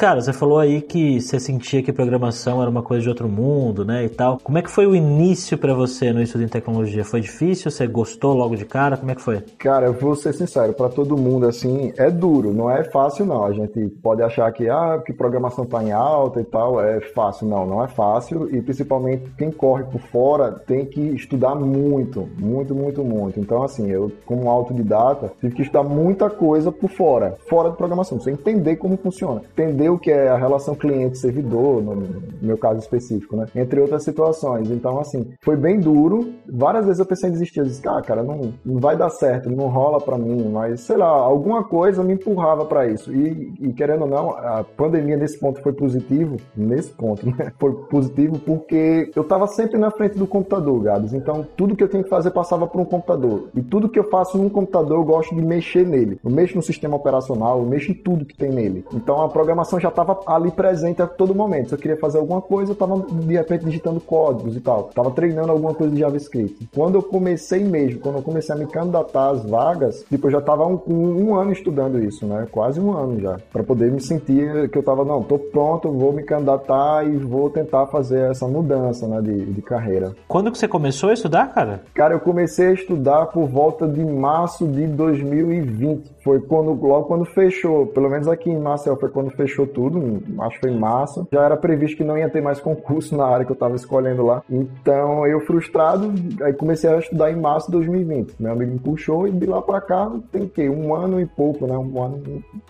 Cara, 0.00 0.22
você 0.22 0.32
falou 0.32 0.58
aí 0.58 0.80
que 0.80 1.20
você 1.20 1.38
sentia 1.38 1.82
que 1.82 1.92
programação 1.92 2.62
era 2.62 2.70
uma 2.70 2.82
coisa 2.82 3.02
de 3.02 3.08
outro 3.10 3.28
mundo, 3.28 3.84
né, 3.84 4.02
e 4.02 4.08
tal. 4.08 4.38
Como 4.42 4.56
é 4.56 4.62
que 4.62 4.70
foi 4.70 4.86
o 4.86 4.96
início 4.96 5.58
para 5.58 5.74
você 5.74 6.10
no 6.10 6.22
estudo 6.22 6.42
em 6.42 6.48
tecnologia? 6.48 7.04
Foi 7.04 7.20
difícil? 7.20 7.70
Você 7.70 7.86
gostou 7.86 8.32
logo 8.32 8.56
de 8.56 8.64
cara? 8.64 8.96
Como 8.96 9.10
é 9.10 9.14
que 9.14 9.20
foi? 9.20 9.42
Cara, 9.58 9.84
eu 9.84 9.92
vou 9.92 10.16
ser 10.16 10.32
sincero, 10.32 10.72
para 10.72 10.88
todo 10.88 11.18
mundo 11.18 11.46
assim, 11.46 11.92
é 11.98 12.10
duro, 12.10 12.50
não 12.50 12.70
é 12.70 12.82
fácil 12.82 13.26
não. 13.26 13.44
A 13.44 13.52
gente 13.52 13.90
pode 14.02 14.22
achar 14.22 14.50
que 14.52 14.70
ah, 14.70 15.02
que 15.04 15.12
programação 15.12 15.66
tá 15.66 15.84
em 15.84 15.92
alta 15.92 16.40
e 16.40 16.44
tal, 16.44 16.82
é 16.82 16.98
fácil, 17.02 17.46
não, 17.46 17.66
não 17.66 17.84
é 17.84 17.88
fácil 17.88 18.48
e 18.56 18.62
principalmente 18.62 19.30
quem 19.36 19.50
corre 19.50 19.84
por 19.84 20.00
fora 20.00 20.50
tem 20.50 20.86
que 20.86 20.98
estudar 20.98 21.54
muito, 21.54 22.26
muito, 22.38 22.74
muito, 22.74 23.04
muito. 23.04 23.38
Então 23.38 23.62
assim, 23.62 23.90
eu 23.90 24.10
como 24.24 24.48
autodidata 24.48 25.30
tive 25.38 25.56
que 25.56 25.60
estudar 25.60 25.82
muita 25.82 26.30
coisa 26.30 26.72
por 26.72 26.88
fora, 26.88 27.36
fora 27.50 27.68
de 27.68 27.76
programação, 27.76 28.18
você 28.18 28.30
entender 28.30 28.76
como 28.76 28.96
funciona, 28.96 29.42
entender 29.52 29.89
o 29.90 29.98
que 29.98 30.10
é 30.10 30.28
a 30.28 30.36
relação 30.36 30.74
cliente-servidor, 30.74 31.82
no 31.82 32.22
meu 32.40 32.56
caso 32.56 32.80
específico, 32.80 33.36
né? 33.36 33.46
Entre 33.54 33.80
outras 33.80 34.02
situações. 34.02 34.70
Então, 34.70 34.98
assim, 34.98 35.32
foi 35.42 35.56
bem 35.56 35.78
duro. 35.78 36.32
Várias 36.48 36.84
vezes 36.86 37.00
eu 37.00 37.06
pensei 37.06 37.28
em 37.28 37.32
desistir. 37.32 37.60
Eu 37.60 37.66
disse, 37.66 37.86
ah, 37.88 38.00
cara, 38.00 38.22
não, 38.22 38.52
não 38.64 38.80
vai 38.80 38.96
dar 38.96 39.10
certo, 39.10 39.50
não 39.50 39.68
rola 39.68 40.00
para 40.00 40.18
mim. 40.18 40.50
Mas, 40.50 40.80
sei 40.82 40.96
lá, 40.96 41.08
alguma 41.08 41.64
coisa 41.64 42.02
me 42.02 42.14
empurrava 42.14 42.64
para 42.64 42.86
isso. 42.86 43.12
E, 43.12 43.52
e, 43.60 43.72
querendo 43.72 44.02
ou 44.02 44.08
não, 44.08 44.30
a 44.30 44.64
pandemia 44.64 45.16
nesse 45.16 45.38
ponto 45.38 45.62
foi 45.62 45.72
positivo. 45.72 46.36
Nesse 46.56 46.90
ponto, 46.90 47.26
né? 47.26 47.52
Foi 47.58 47.72
positivo 47.88 48.38
porque 48.38 49.10
eu 49.14 49.24
tava 49.24 49.46
sempre 49.46 49.78
na 49.78 49.90
frente 49.90 50.18
do 50.18 50.26
computador, 50.26 50.80
Gabs. 50.82 51.12
Então, 51.12 51.46
tudo 51.56 51.76
que 51.76 51.82
eu 51.82 51.88
tinha 51.88 52.02
que 52.02 52.08
fazer 52.08 52.30
passava 52.30 52.66
por 52.66 52.80
um 52.80 52.84
computador. 52.84 53.48
E 53.54 53.62
tudo 53.62 53.88
que 53.88 53.98
eu 53.98 54.08
faço 54.08 54.38
num 54.38 54.48
computador, 54.48 54.98
eu 54.98 55.04
gosto 55.04 55.34
de 55.34 55.42
mexer 55.42 55.86
nele. 55.86 56.20
Eu 56.24 56.30
mexo 56.30 56.56
no 56.56 56.62
sistema 56.62 56.96
operacional, 56.96 57.58
eu 57.58 57.66
mexo 57.66 57.90
em 57.90 57.94
tudo 57.94 58.24
que 58.24 58.36
tem 58.36 58.50
nele. 58.50 58.84
Então, 58.94 59.22
a 59.22 59.28
programação 59.28 59.79
já 59.80 59.88
estava 59.88 60.20
ali 60.26 60.50
presente 60.50 61.02
a 61.02 61.06
todo 61.06 61.34
momento. 61.34 61.68
Se 61.68 61.74
eu 61.74 61.78
queria 61.78 61.96
fazer 61.96 62.18
alguma 62.18 62.40
coisa, 62.40 62.70
eu 62.70 62.74
estava 62.74 62.98
de 62.98 63.34
repente 63.34 63.64
digitando 63.64 64.00
códigos 64.00 64.56
e 64.56 64.60
tal. 64.60 64.88
Estava 64.88 65.10
treinando 65.10 65.50
alguma 65.50 65.74
coisa 65.74 65.92
de 65.92 66.00
JavaScript. 66.00 66.68
Quando 66.74 66.96
eu 66.96 67.02
comecei 67.02 67.64
mesmo, 67.64 68.00
quando 68.00 68.16
eu 68.16 68.22
comecei 68.22 68.54
a 68.54 68.58
me 68.58 68.66
candidatar 68.66 69.30
às 69.30 69.44
vagas, 69.44 70.04
tipo, 70.08 70.26
eu 70.26 70.32
já 70.32 70.38
estava 70.38 70.66
um, 70.66 70.80
um, 70.86 71.34
ano 71.34 71.52
estudando 71.52 72.02
isso, 72.02 72.26
né? 72.26 72.46
Quase 72.50 72.80
um 72.80 72.92
ano 72.96 73.20
já. 73.20 73.36
para 73.52 73.62
poder 73.62 73.90
me 73.90 74.00
sentir 74.00 74.68
que 74.70 74.78
eu 74.78 74.80
estava, 74.80 75.04
não, 75.04 75.22
tô 75.22 75.38
pronto, 75.38 75.90
vou 75.90 76.12
me 76.12 76.22
candidatar 76.22 77.06
e 77.06 77.16
vou 77.16 77.50
tentar 77.50 77.86
fazer 77.86 78.30
essa 78.30 78.46
mudança, 78.46 79.06
né, 79.06 79.20
de, 79.20 79.46
de 79.46 79.62
carreira. 79.62 80.14
Quando 80.28 80.50
que 80.50 80.58
você 80.58 80.68
começou 80.68 81.10
a 81.10 81.14
estudar, 81.14 81.52
cara? 81.52 81.82
Cara, 81.94 82.14
eu 82.14 82.20
comecei 82.20 82.68
a 82.68 82.72
estudar 82.72 83.26
por 83.26 83.46
volta 83.46 83.86
de 83.86 84.04
março 84.04 84.66
de 84.66 84.86
2020. 84.86 86.19
Foi 86.22 86.40
quando, 86.40 86.72
logo 86.72 87.04
quando 87.04 87.24
fechou, 87.24 87.86
pelo 87.86 88.08
menos 88.10 88.28
aqui 88.28 88.50
em 88.50 88.58
Marcel 88.58 88.96
foi 88.96 89.08
quando 89.08 89.30
fechou 89.30 89.66
tudo, 89.66 90.22
acho 90.40 90.56
que 90.56 90.60
foi 90.60 90.70
em 90.70 90.78
março. 90.78 91.26
Já 91.32 91.44
era 91.44 91.56
previsto 91.56 91.96
que 91.96 92.04
não 92.04 92.16
ia 92.16 92.28
ter 92.28 92.40
mais 92.40 92.60
concurso 92.60 93.16
na 93.16 93.26
área 93.26 93.44
que 93.44 93.52
eu 93.52 93.54
estava 93.54 93.74
escolhendo 93.74 94.24
lá. 94.24 94.42
Então 94.50 95.26
eu 95.26 95.40
frustrado, 95.40 96.12
aí 96.42 96.52
comecei 96.52 96.90
a 96.90 96.98
estudar 96.98 97.30
em 97.30 97.36
março 97.36 97.66
de 97.66 97.72
2020. 97.72 98.34
Meu 98.38 98.52
amigo 98.52 98.72
me 98.72 98.78
puxou 98.78 99.26
e 99.26 99.30
de 99.30 99.46
lá 99.46 99.62
para 99.62 99.80
cá 99.80 100.10
tem 100.30 100.46
que 100.46 100.68
um 100.68 100.94
ano 100.94 101.20
e 101.20 101.26
pouco, 101.26 101.66
né? 101.66 101.76
Um 101.76 102.02
ano 102.02 102.22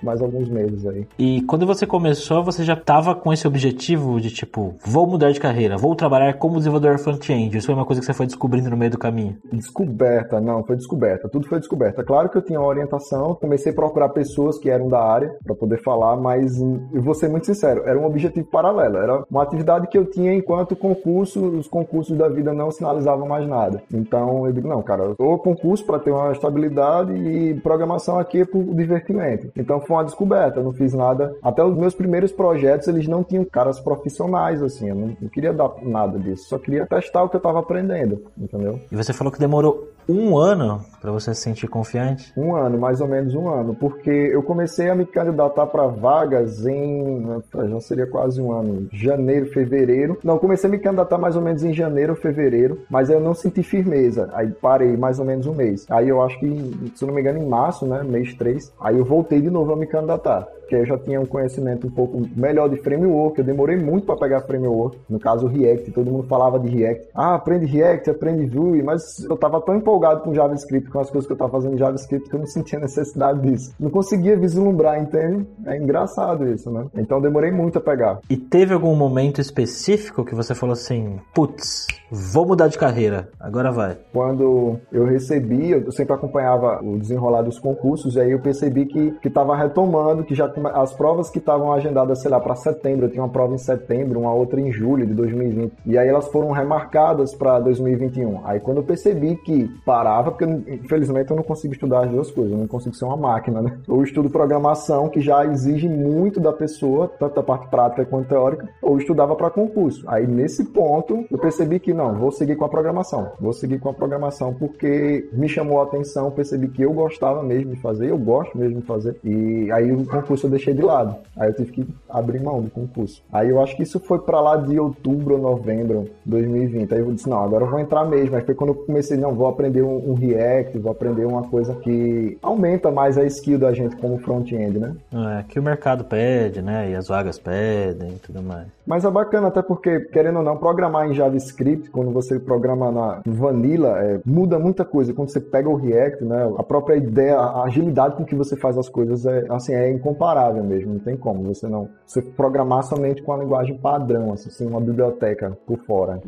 mais 0.02 0.21
alguns 0.21 0.49
meses 0.49 0.87
aí. 0.87 1.07
E 1.19 1.42
quando 1.42 1.66
você 1.66 1.87
começou, 1.87 2.42
você 2.42 2.64
já 2.64 2.75
estava 2.75 3.14
com 3.14 3.33
esse 3.33 3.47
objetivo 3.47 4.21
de 4.21 4.30
tipo, 4.30 4.75
vou 4.85 5.07
mudar 5.07 5.33
de 5.33 5.40
carreira, 5.40 5.76
vou 5.76 5.95
trabalhar 5.95 6.35
como 6.35 6.59
desenvolvedor 6.59 6.99
front-end. 6.99 7.57
Isso 7.57 7.66
foi 7.66 7.75
uma 7.75 7.85
coisa 7.85 8.00
que 8.00 8.07
você 8.07 8.12
foi 8.12 8.26
descobrindo 8.26 8.71
no 8.71 8.76
meio 8.76 8.90
do 8.90 8.99
caminho? 8.99 9.37
Descoberta, 9.52 10.40
não, 10.40 10.62
foi 10.64 10.76
descoberta. 10.76 11.28
Tudo 11.28 11.49
foi 11.49 11.59
descoberta. 11.59 12.02
Claro 12.04 12.28
que 12.28 12.37
eu 12.38 12.42
tinha 12.42 12.59
uma 12.59 12.69
orientação, 12.69 13.35
comecei 13.40 13.73
a 13.73 13.75
procurar 13.75 14.11
pessoas 14.11 14.59
que 14.59 14.70
eram 14.70 14.88
da 14.88 15.02
área 15.02 15.35
para 15.44 15.54
poder 15.54 15.82
falar, 15.82 16.16
mas 16.16 16.61
eu 16.61 17.02
vou 17.02 17.14
ser 17.14 17.28
muito 17.28 17.47
sincero, 17.47 17.82
era 17.87 17.99
um 17.99 18.04
objetivo 18.04 18.47
paralelo, 18.47 18.97
era 18.97 19.25
uma 19.30 19.42
atividade 19.42 19.87
que 19.87 19.97
eu 19.97 20.04
tinha 20.04 20.32
enquanto 20.35 20.76
concurso, 20.76 21.44
os 21.44 21.66
concursos 21.66 22.16
da 22.16 22.28
vida 22.28 22.52
não 22.52 22.70
sinalizavam 22.70 23.26
mais 23.26 23.49
nada. 23.49 23.82
Então 23.92 24.47
eu 24.47 24.52
digo, 24.52 24.68
não, 24.68 24.82
cara, 24.82 25.14
eu 25.18 25.38
concurso 25.38 25.85
para 25.85 25.99
ter 25.99 26.11
uma 26.11 26.32
estabilidade 26.32 27.12
e 27.12 27.54
programação 27.61 28.18
aqui 28.18 28.42
é 28.42 28.44
por 28.44 28.62
divertimento. 28.75 29.50
Então 29.56 29.80
foi 29.80 29.97
uma 29.97 30.04
descoberta, 30.04 30.61
eu 30.61 30.64
não 30.64 30.73
fiz 30.73 30.92
nada. 30.92 31.35
Até 31.42 31.64
os 31.64 31.76
meus 31.76 31.94
primeiros 31.94 32.32
projetos, 32.32 32.88
eles 32.88 33.09
não 33.09 33.25
tinham 33.25 33.44
caras 33.44 33.80
profissionais, 33.80 34.62
assim, 34.62 34.88
eu 34.88 34.94
não, 34.94 35.16
não 35.20 35.28
queria 35.28 35.52
dar 35.52 35.70
nada 35.82 36.18
disso, 36.18 36.49
só 36.49 36.59
queria 36.59 36.87
testar 36.87 37.23
o 37.23 37.28
que 37.28 37.37
eu 37.37 37.38
estava 37.38 37.61
aprendendo, 37.61 38.23
entendeu? 38.37 38.80
E 38.90 38.97
você 38.97 39.12
falou 39.12 39.32
que 39.32 39.38
demorou 39.38 39.88
um 40.09 40.37
ano 40.37 40.85
para 41.00 41.12
você 41.12 41.35
se 41.35 41.42
sentir 41.42 41.68
confiante? 41.68 42.32
Um 42.37 42.54
ano, 42.54 42.78
mais 42.78 43.00
ou 43.00 43.09
menos 43.09 43.29
um 43.37 43.49
ano, 43.49 43.75
porque 43.75 44.10
eu 44.10 44.42
comecei 44.42 44.88
a 44.88 44.94
me 44.94 45.04
candidatar 45.04 45.66
para 45.66 45.87
vagas 45.87 46.66
em. 46.66 47.26
Já 47.68 47.80
seria 47.80 48.06
quase 48.06 48.40
um 48.40 48.52
ano, 48.52 48.88
janeiro, 48.92 49.46
fevereiro. 49.46 50.18
Não, 50.22 50.38
comecei 50.38 50.68
a 50.68 50.70
me 50.70 50.78
candidatar 50.78 51.18
mais 51.18 51.37
ou 51.37 51.42
menos 51.42 51.64
em 51.64 51.72
janeiro, 51.72 52.14
fevereiro, 52.14 52.80
mas 52.90 53.10
eu 53.10 53.20
não 53.20 53.34
senti 53.34 53.62
firmeza. 53.62 54.30
Aí 54.32 54.50
parei 54.50 54.96
mais 54.96 55.18
ou 55.18 55.25
menos 55.25 55.46
um 55.46 55.54
mês. 55.54 55.87
Aí 55.90 56.08
eu 56.08 56.22
acho 56.22 56.38
que, 56.38 56.90
se 56.94 57.04
não 57.04 57.14
me 57.14 57.20
engano, 57.20 57.38
em 57.38 57.46
março, 57.46 57.87
né, 57.87 58.02
mês 58.02 58.34
3, 58.34 58.72
aí 58.80 58.99
eu 58.99 59.04
voltei 59.04 59.40
de 59.40 59.50
novo 59.50 59.72
a 59.72 59.76
me 59.76 59.87
candidatar 59.87 60.49
que 60.71 60.77
eu 60.77 60.87
já 60.87 60.97
tinha 60.97 61.21
um 61.21 61.27
conhecimento 61.27 61.89
um 61.89 61.91
pouco 61.91 62.23
melhor 62.37 62.69
de 62.69 62.77
framework, 62.77 63.39
eu 63.39 63.45
demorei 63.45 63.77
muito 63.77 64.07
para 64.07 64.17
pegar 64.17 64.43
framework, 64.43 64.97
no 65.09 65.19
caso 65.19 65.49
React, 65.49 65.91
todo 65.91 66.11
mundo 66.11 66.29
falava 66.29 66.61
de 66.61 66.69
React. 66.69 67.09
Ah, 67.12 67.35
aprende 67.35 67.67
React, 67.67 68.11
aprende 68.11 68.47
Vue, 68.47 68.83
mas 68.83 69.25
eu 69.29 69.37
tava 69.37 69.61
tão 69.61 69.75
empolgado 69.75 70.21
com 70.21 70.33
JavaScript, 70.33 70.89
com 70.89 71.00
as 71.00 71.11
coisas 71.11 71.27
que 71.27 71.33
eu 71.33 71.37
tava 71.37 71.50
fazendo 71.50 71.75
em 71.75 71.79
JavaScript, 71.79 72.29
que 72.29 72.35
eu 72.37 72.39
não 72.39 72.47
sentia 72.47 72.79
necessidade 72.79 73.41
disso. 73.41 73.75
Não 73.81 73.91
conseguia 73.91 74.37
vislumbrar, 74.37 75.03
entende? 75.03 75.45
É 75.67 75.77
engraçado 75.77 76.47
isso, 76.49 76.71
né? 76.71 76.87
Então 76.95 77.21
demorei 77.21 77.50
muito 77.50 77.79
a 77.79 77.81
pegar. 77.81 78.21
E 78.31 78.37
teve 78.37 78.73
algum 78.73 78.95
momento 78.95 79.41
específico 79.41 80.25
que 80.25 80.35
você 80.35 80.55
falou 80.55 80.75
assim, 80.75 81.19
putz, 81.35 81.87
vou 82.11 82.47
mudar 82.47 82.69
de 82.69 82.79
carreira, 82.79 83.29
agora 83.41 83.73
vai? 83.73 83.99
Quando 84.12 84.79
eu 84.93 85.05
recebi, 85.05 85.71
eu 85.71 85.91
sempre 85.91 86.15
acompanhava 86.15 86.81
o 86.83 86.97
desenrolar 86.99 87.43
dos 87.43 87.59
concursos, 87.59 88.15
e 88.15 88.21
aí 88.21 88.31
eu 88.31 88.41
percebi 88.41 88.87
que, 88.87 89.12
que 89.23 89.31
tava 89.31 89.57
retomando, 89.57 90.25
que 90.25 90.35
já 90.35 90.49
as 90.69 90.93
provas 90.93 91.31
que 91.31 91.38
estavam 91.38 91.73
agendadas, 91.73 92.21
sei 92.21 92.31
lá, 92.31 92.40
para 92.40 92.55
setembro, 92.55 93.07
eu 93.07 93.11
tinha 93.11 93.23
uma 93.23 93.29
prova 93.29 93.55
em 93.55 93.59
setembro, 93.59 94.21
uma 94.21 94.33
outra 94.33 94.61
em 94.61 94.73
julho 94.73 95.07
de 95.07 95.14
2020. 95.14 95.73
E 95.87 95.99
aí 95.99 96.09
elas 96.09 96.29
foram 96.29 96.50
remarcadas 96.50 97.35
para 97.35 97.59
2021. 97.61 98.40
Aí 98.45 98.61
quando 98.61 98.79
eu 98.79 98.83
percebi 98.83 99.37
que 99.37 99.69
parava, 99.85 100.31
porque 100.31 100.45
infelizmente 100.45 101.31
eu 101.31 101.37
não 101.37 101.43
consigo 101.43 101.75
estudar 101.75 102.05
as 102.05 102.11
duas 102.11 102.31
coisas, 102.31 102.52
eu 102.52 102.59
não 102.59 102.67
consigo 102.67 102.95
ser 102.95 103.05
uma 103.05 103.17
máquina, 103.17 103.62
né? 103.62 103.79
Ou 103.88 104.02
estudo 104.02 104.31
programação, 104.31 105.09
que 105.09 105.21
já 105.21 105.45
exige 105.45 105.88
muito 105.88 106.40
da 106.40 106.52
pessoa, 106.52 107.11
tanto 107.19 107.35
da 107.35 107.43
parte 107.43 107.69
prática 107.69 108.05
quanto 108.05 108.29
teórica, 108.29 108.69
ou 108.81 108.99
estudava 108.99 109.35
para 109.35 109.50
concurso. 109.50 110.05
Aí 110.09 110.26
nesse 110.26 110.64
ponto 110.64 111.25
eu 111.31 111.38
percebi 111.38 111.79
que 111.79 111.93
não, 111.93 112.14
vou 112.14 112.31
seguir 112.31 112.57
com 112.57 112.64
a 112.64 112.69
programação. 112.69 113.33
Vou 113.40 113.52
seguir 113.52 113.79
com 113.79 113.88
a 113.88 113.95
programação 113.95 114.55
porque 114.55 115.29
me 115.33 115.49
chamou 115.49 115.81
a 115.81 115.85
atenção, 115.85 116.31
percebi 116.31 116.69
que 116.69 116.83
eu 116.83 116.93
gostava 116.93 117.43
mesmo 117.43 117.75
de 117.75 117.81
fazer, 117.81 118.11
eu 118.11 118.19
gosto 118.19 118.57
mesmo 118.57 118.81
de 118.81 118.87
fazer. 118.87 119.17
E 119.25 119.71
aí 119.73 119.93
o 119.93 120.07
concurso 120.07 120.49
eu 120.50 120.57
deixei 120.57 120.75
de 120.75 120.83
lado. 120.83 121.16
Aí 121.37 121.49
eu 121.49 121.54
tive 121.54 121.73
que 121.73 121.88
abrir 122.09 122.40
mão 122.40 122.61
do 122.61 122.71
concurso. 122.71 123.23
Aí 123.33 123.49
eu 123.49 123.62
acho 123.62 123.76
que 123.76 123.83
isso 123.83 124.00
foi 124.00 124.19
para 124.19 124.40
lá 124.40 124.57
de 124.57 124.78
outubro 124.78 125.37
ou 125.37 125.40
novembro 125.40 126.11
de 126.25 126.30
2020. 126.30 126.92
Aí 126.92 127.00
eu 127.00 127.12
disse, 127.12 127.28
não, 127.28 127.42
agora 127.42 127.64
eu 127.64 127.71
vou 127.71 127.78
entrar 127.78 128.04
mesmo. 128.04 128.37
Aí 128.37 128.42
foi 128.42 128.54
quando 128.54 128.71
eu 128.71 128.75
comecei, 128.75 129.16
não, 129.16 129.35
vou 129.35 129.49
aprender 129.49 129.83
um, 129.83 130.11
um 130.11 130.14
React, 130.14 130.78
vou 130.78 130.92
aprender 130.92 131.25
uma 131.25 131.45
coisa 131.45 131.75
que 131.76 132.37
aumenta 132.42 132.90
mais 132.90 133.16
a 133.16 133.25
skill 133.25 133.59
da 133.59 133.73
gente 133.73 133.97
como 133.97 134.19
front-end, 134.19 134.78
né? 134.78 134.95
É, 135.12 135.45
que 135.45 135.59
o 135.59 135.62
mercado 135.62 136.04
pede, 136.04 136.61
né? 136.61 136.90
E 136.90 136.95
as 136.95 137.09
vagas 137.09 137.38
pedem 137.38 138.11
e 138.11 138.19
tudo 138.19 138.42
mais. 138.42 138.66
Mas 138.87 139.04
é 139.04 139.11
bacana 139.11 139.49
até 139.49 139.62
porque, 139.62 140.00
querendo 140.00 140.38
ou 140.38 140.42
não, 140.42 140.57
programar 140.57 141.09
em 141.09 141.14
JavaScript, 141.14 141.90
quando 141.90 142.11
você 142.11 142.38
programa 142.38 142.90
na 142.90 143.21
Vanilla, 143.25 143.99
é, 143.99 144.21
muda 144.26 144.59
muita 144.59 144.85
coisa. 144.85 145.14
Quando 145.14 145.30
você 145.30 145.40
pega 145.40 145.69
o 145.69 145.76
React, 145.76 146.25
né? 146.25 146.52
A 146.59 146.62
própria 146.62 146.97
ideia, 146.97 147.37
a 147.38 147.64
agilidade 147.64 148.16
com 148.16 148.25
que 148.25 148.35
você 148.35 148.57
faz 148.57 148.76
as 148.76 148.88
coisas 148.88 149.25
é, 149.26 149.47
assim, 149.50 149.75
é 149.75 149.90
incomparável 149.90 150.29
comparável 150.30 150.62
mesmo, 150.62 150.94
não 150.94 151.00
tem 151.00 151.16
como 151.16 151.42
você 151.42 151.66
não 151.66 151.88
você 152.06 152.22
programar 152.22 152.84
somente 152.84 153.22
com 153.22 153.32
a 153.32 153.38
linguagem 153.38 153.76
padrão, 153.76 154.32
assim, 154.32 154.66
uma 154.66 154.80
biblioteca 154.80 155.56
por 155.66 155.78
fora. 155.80 156.20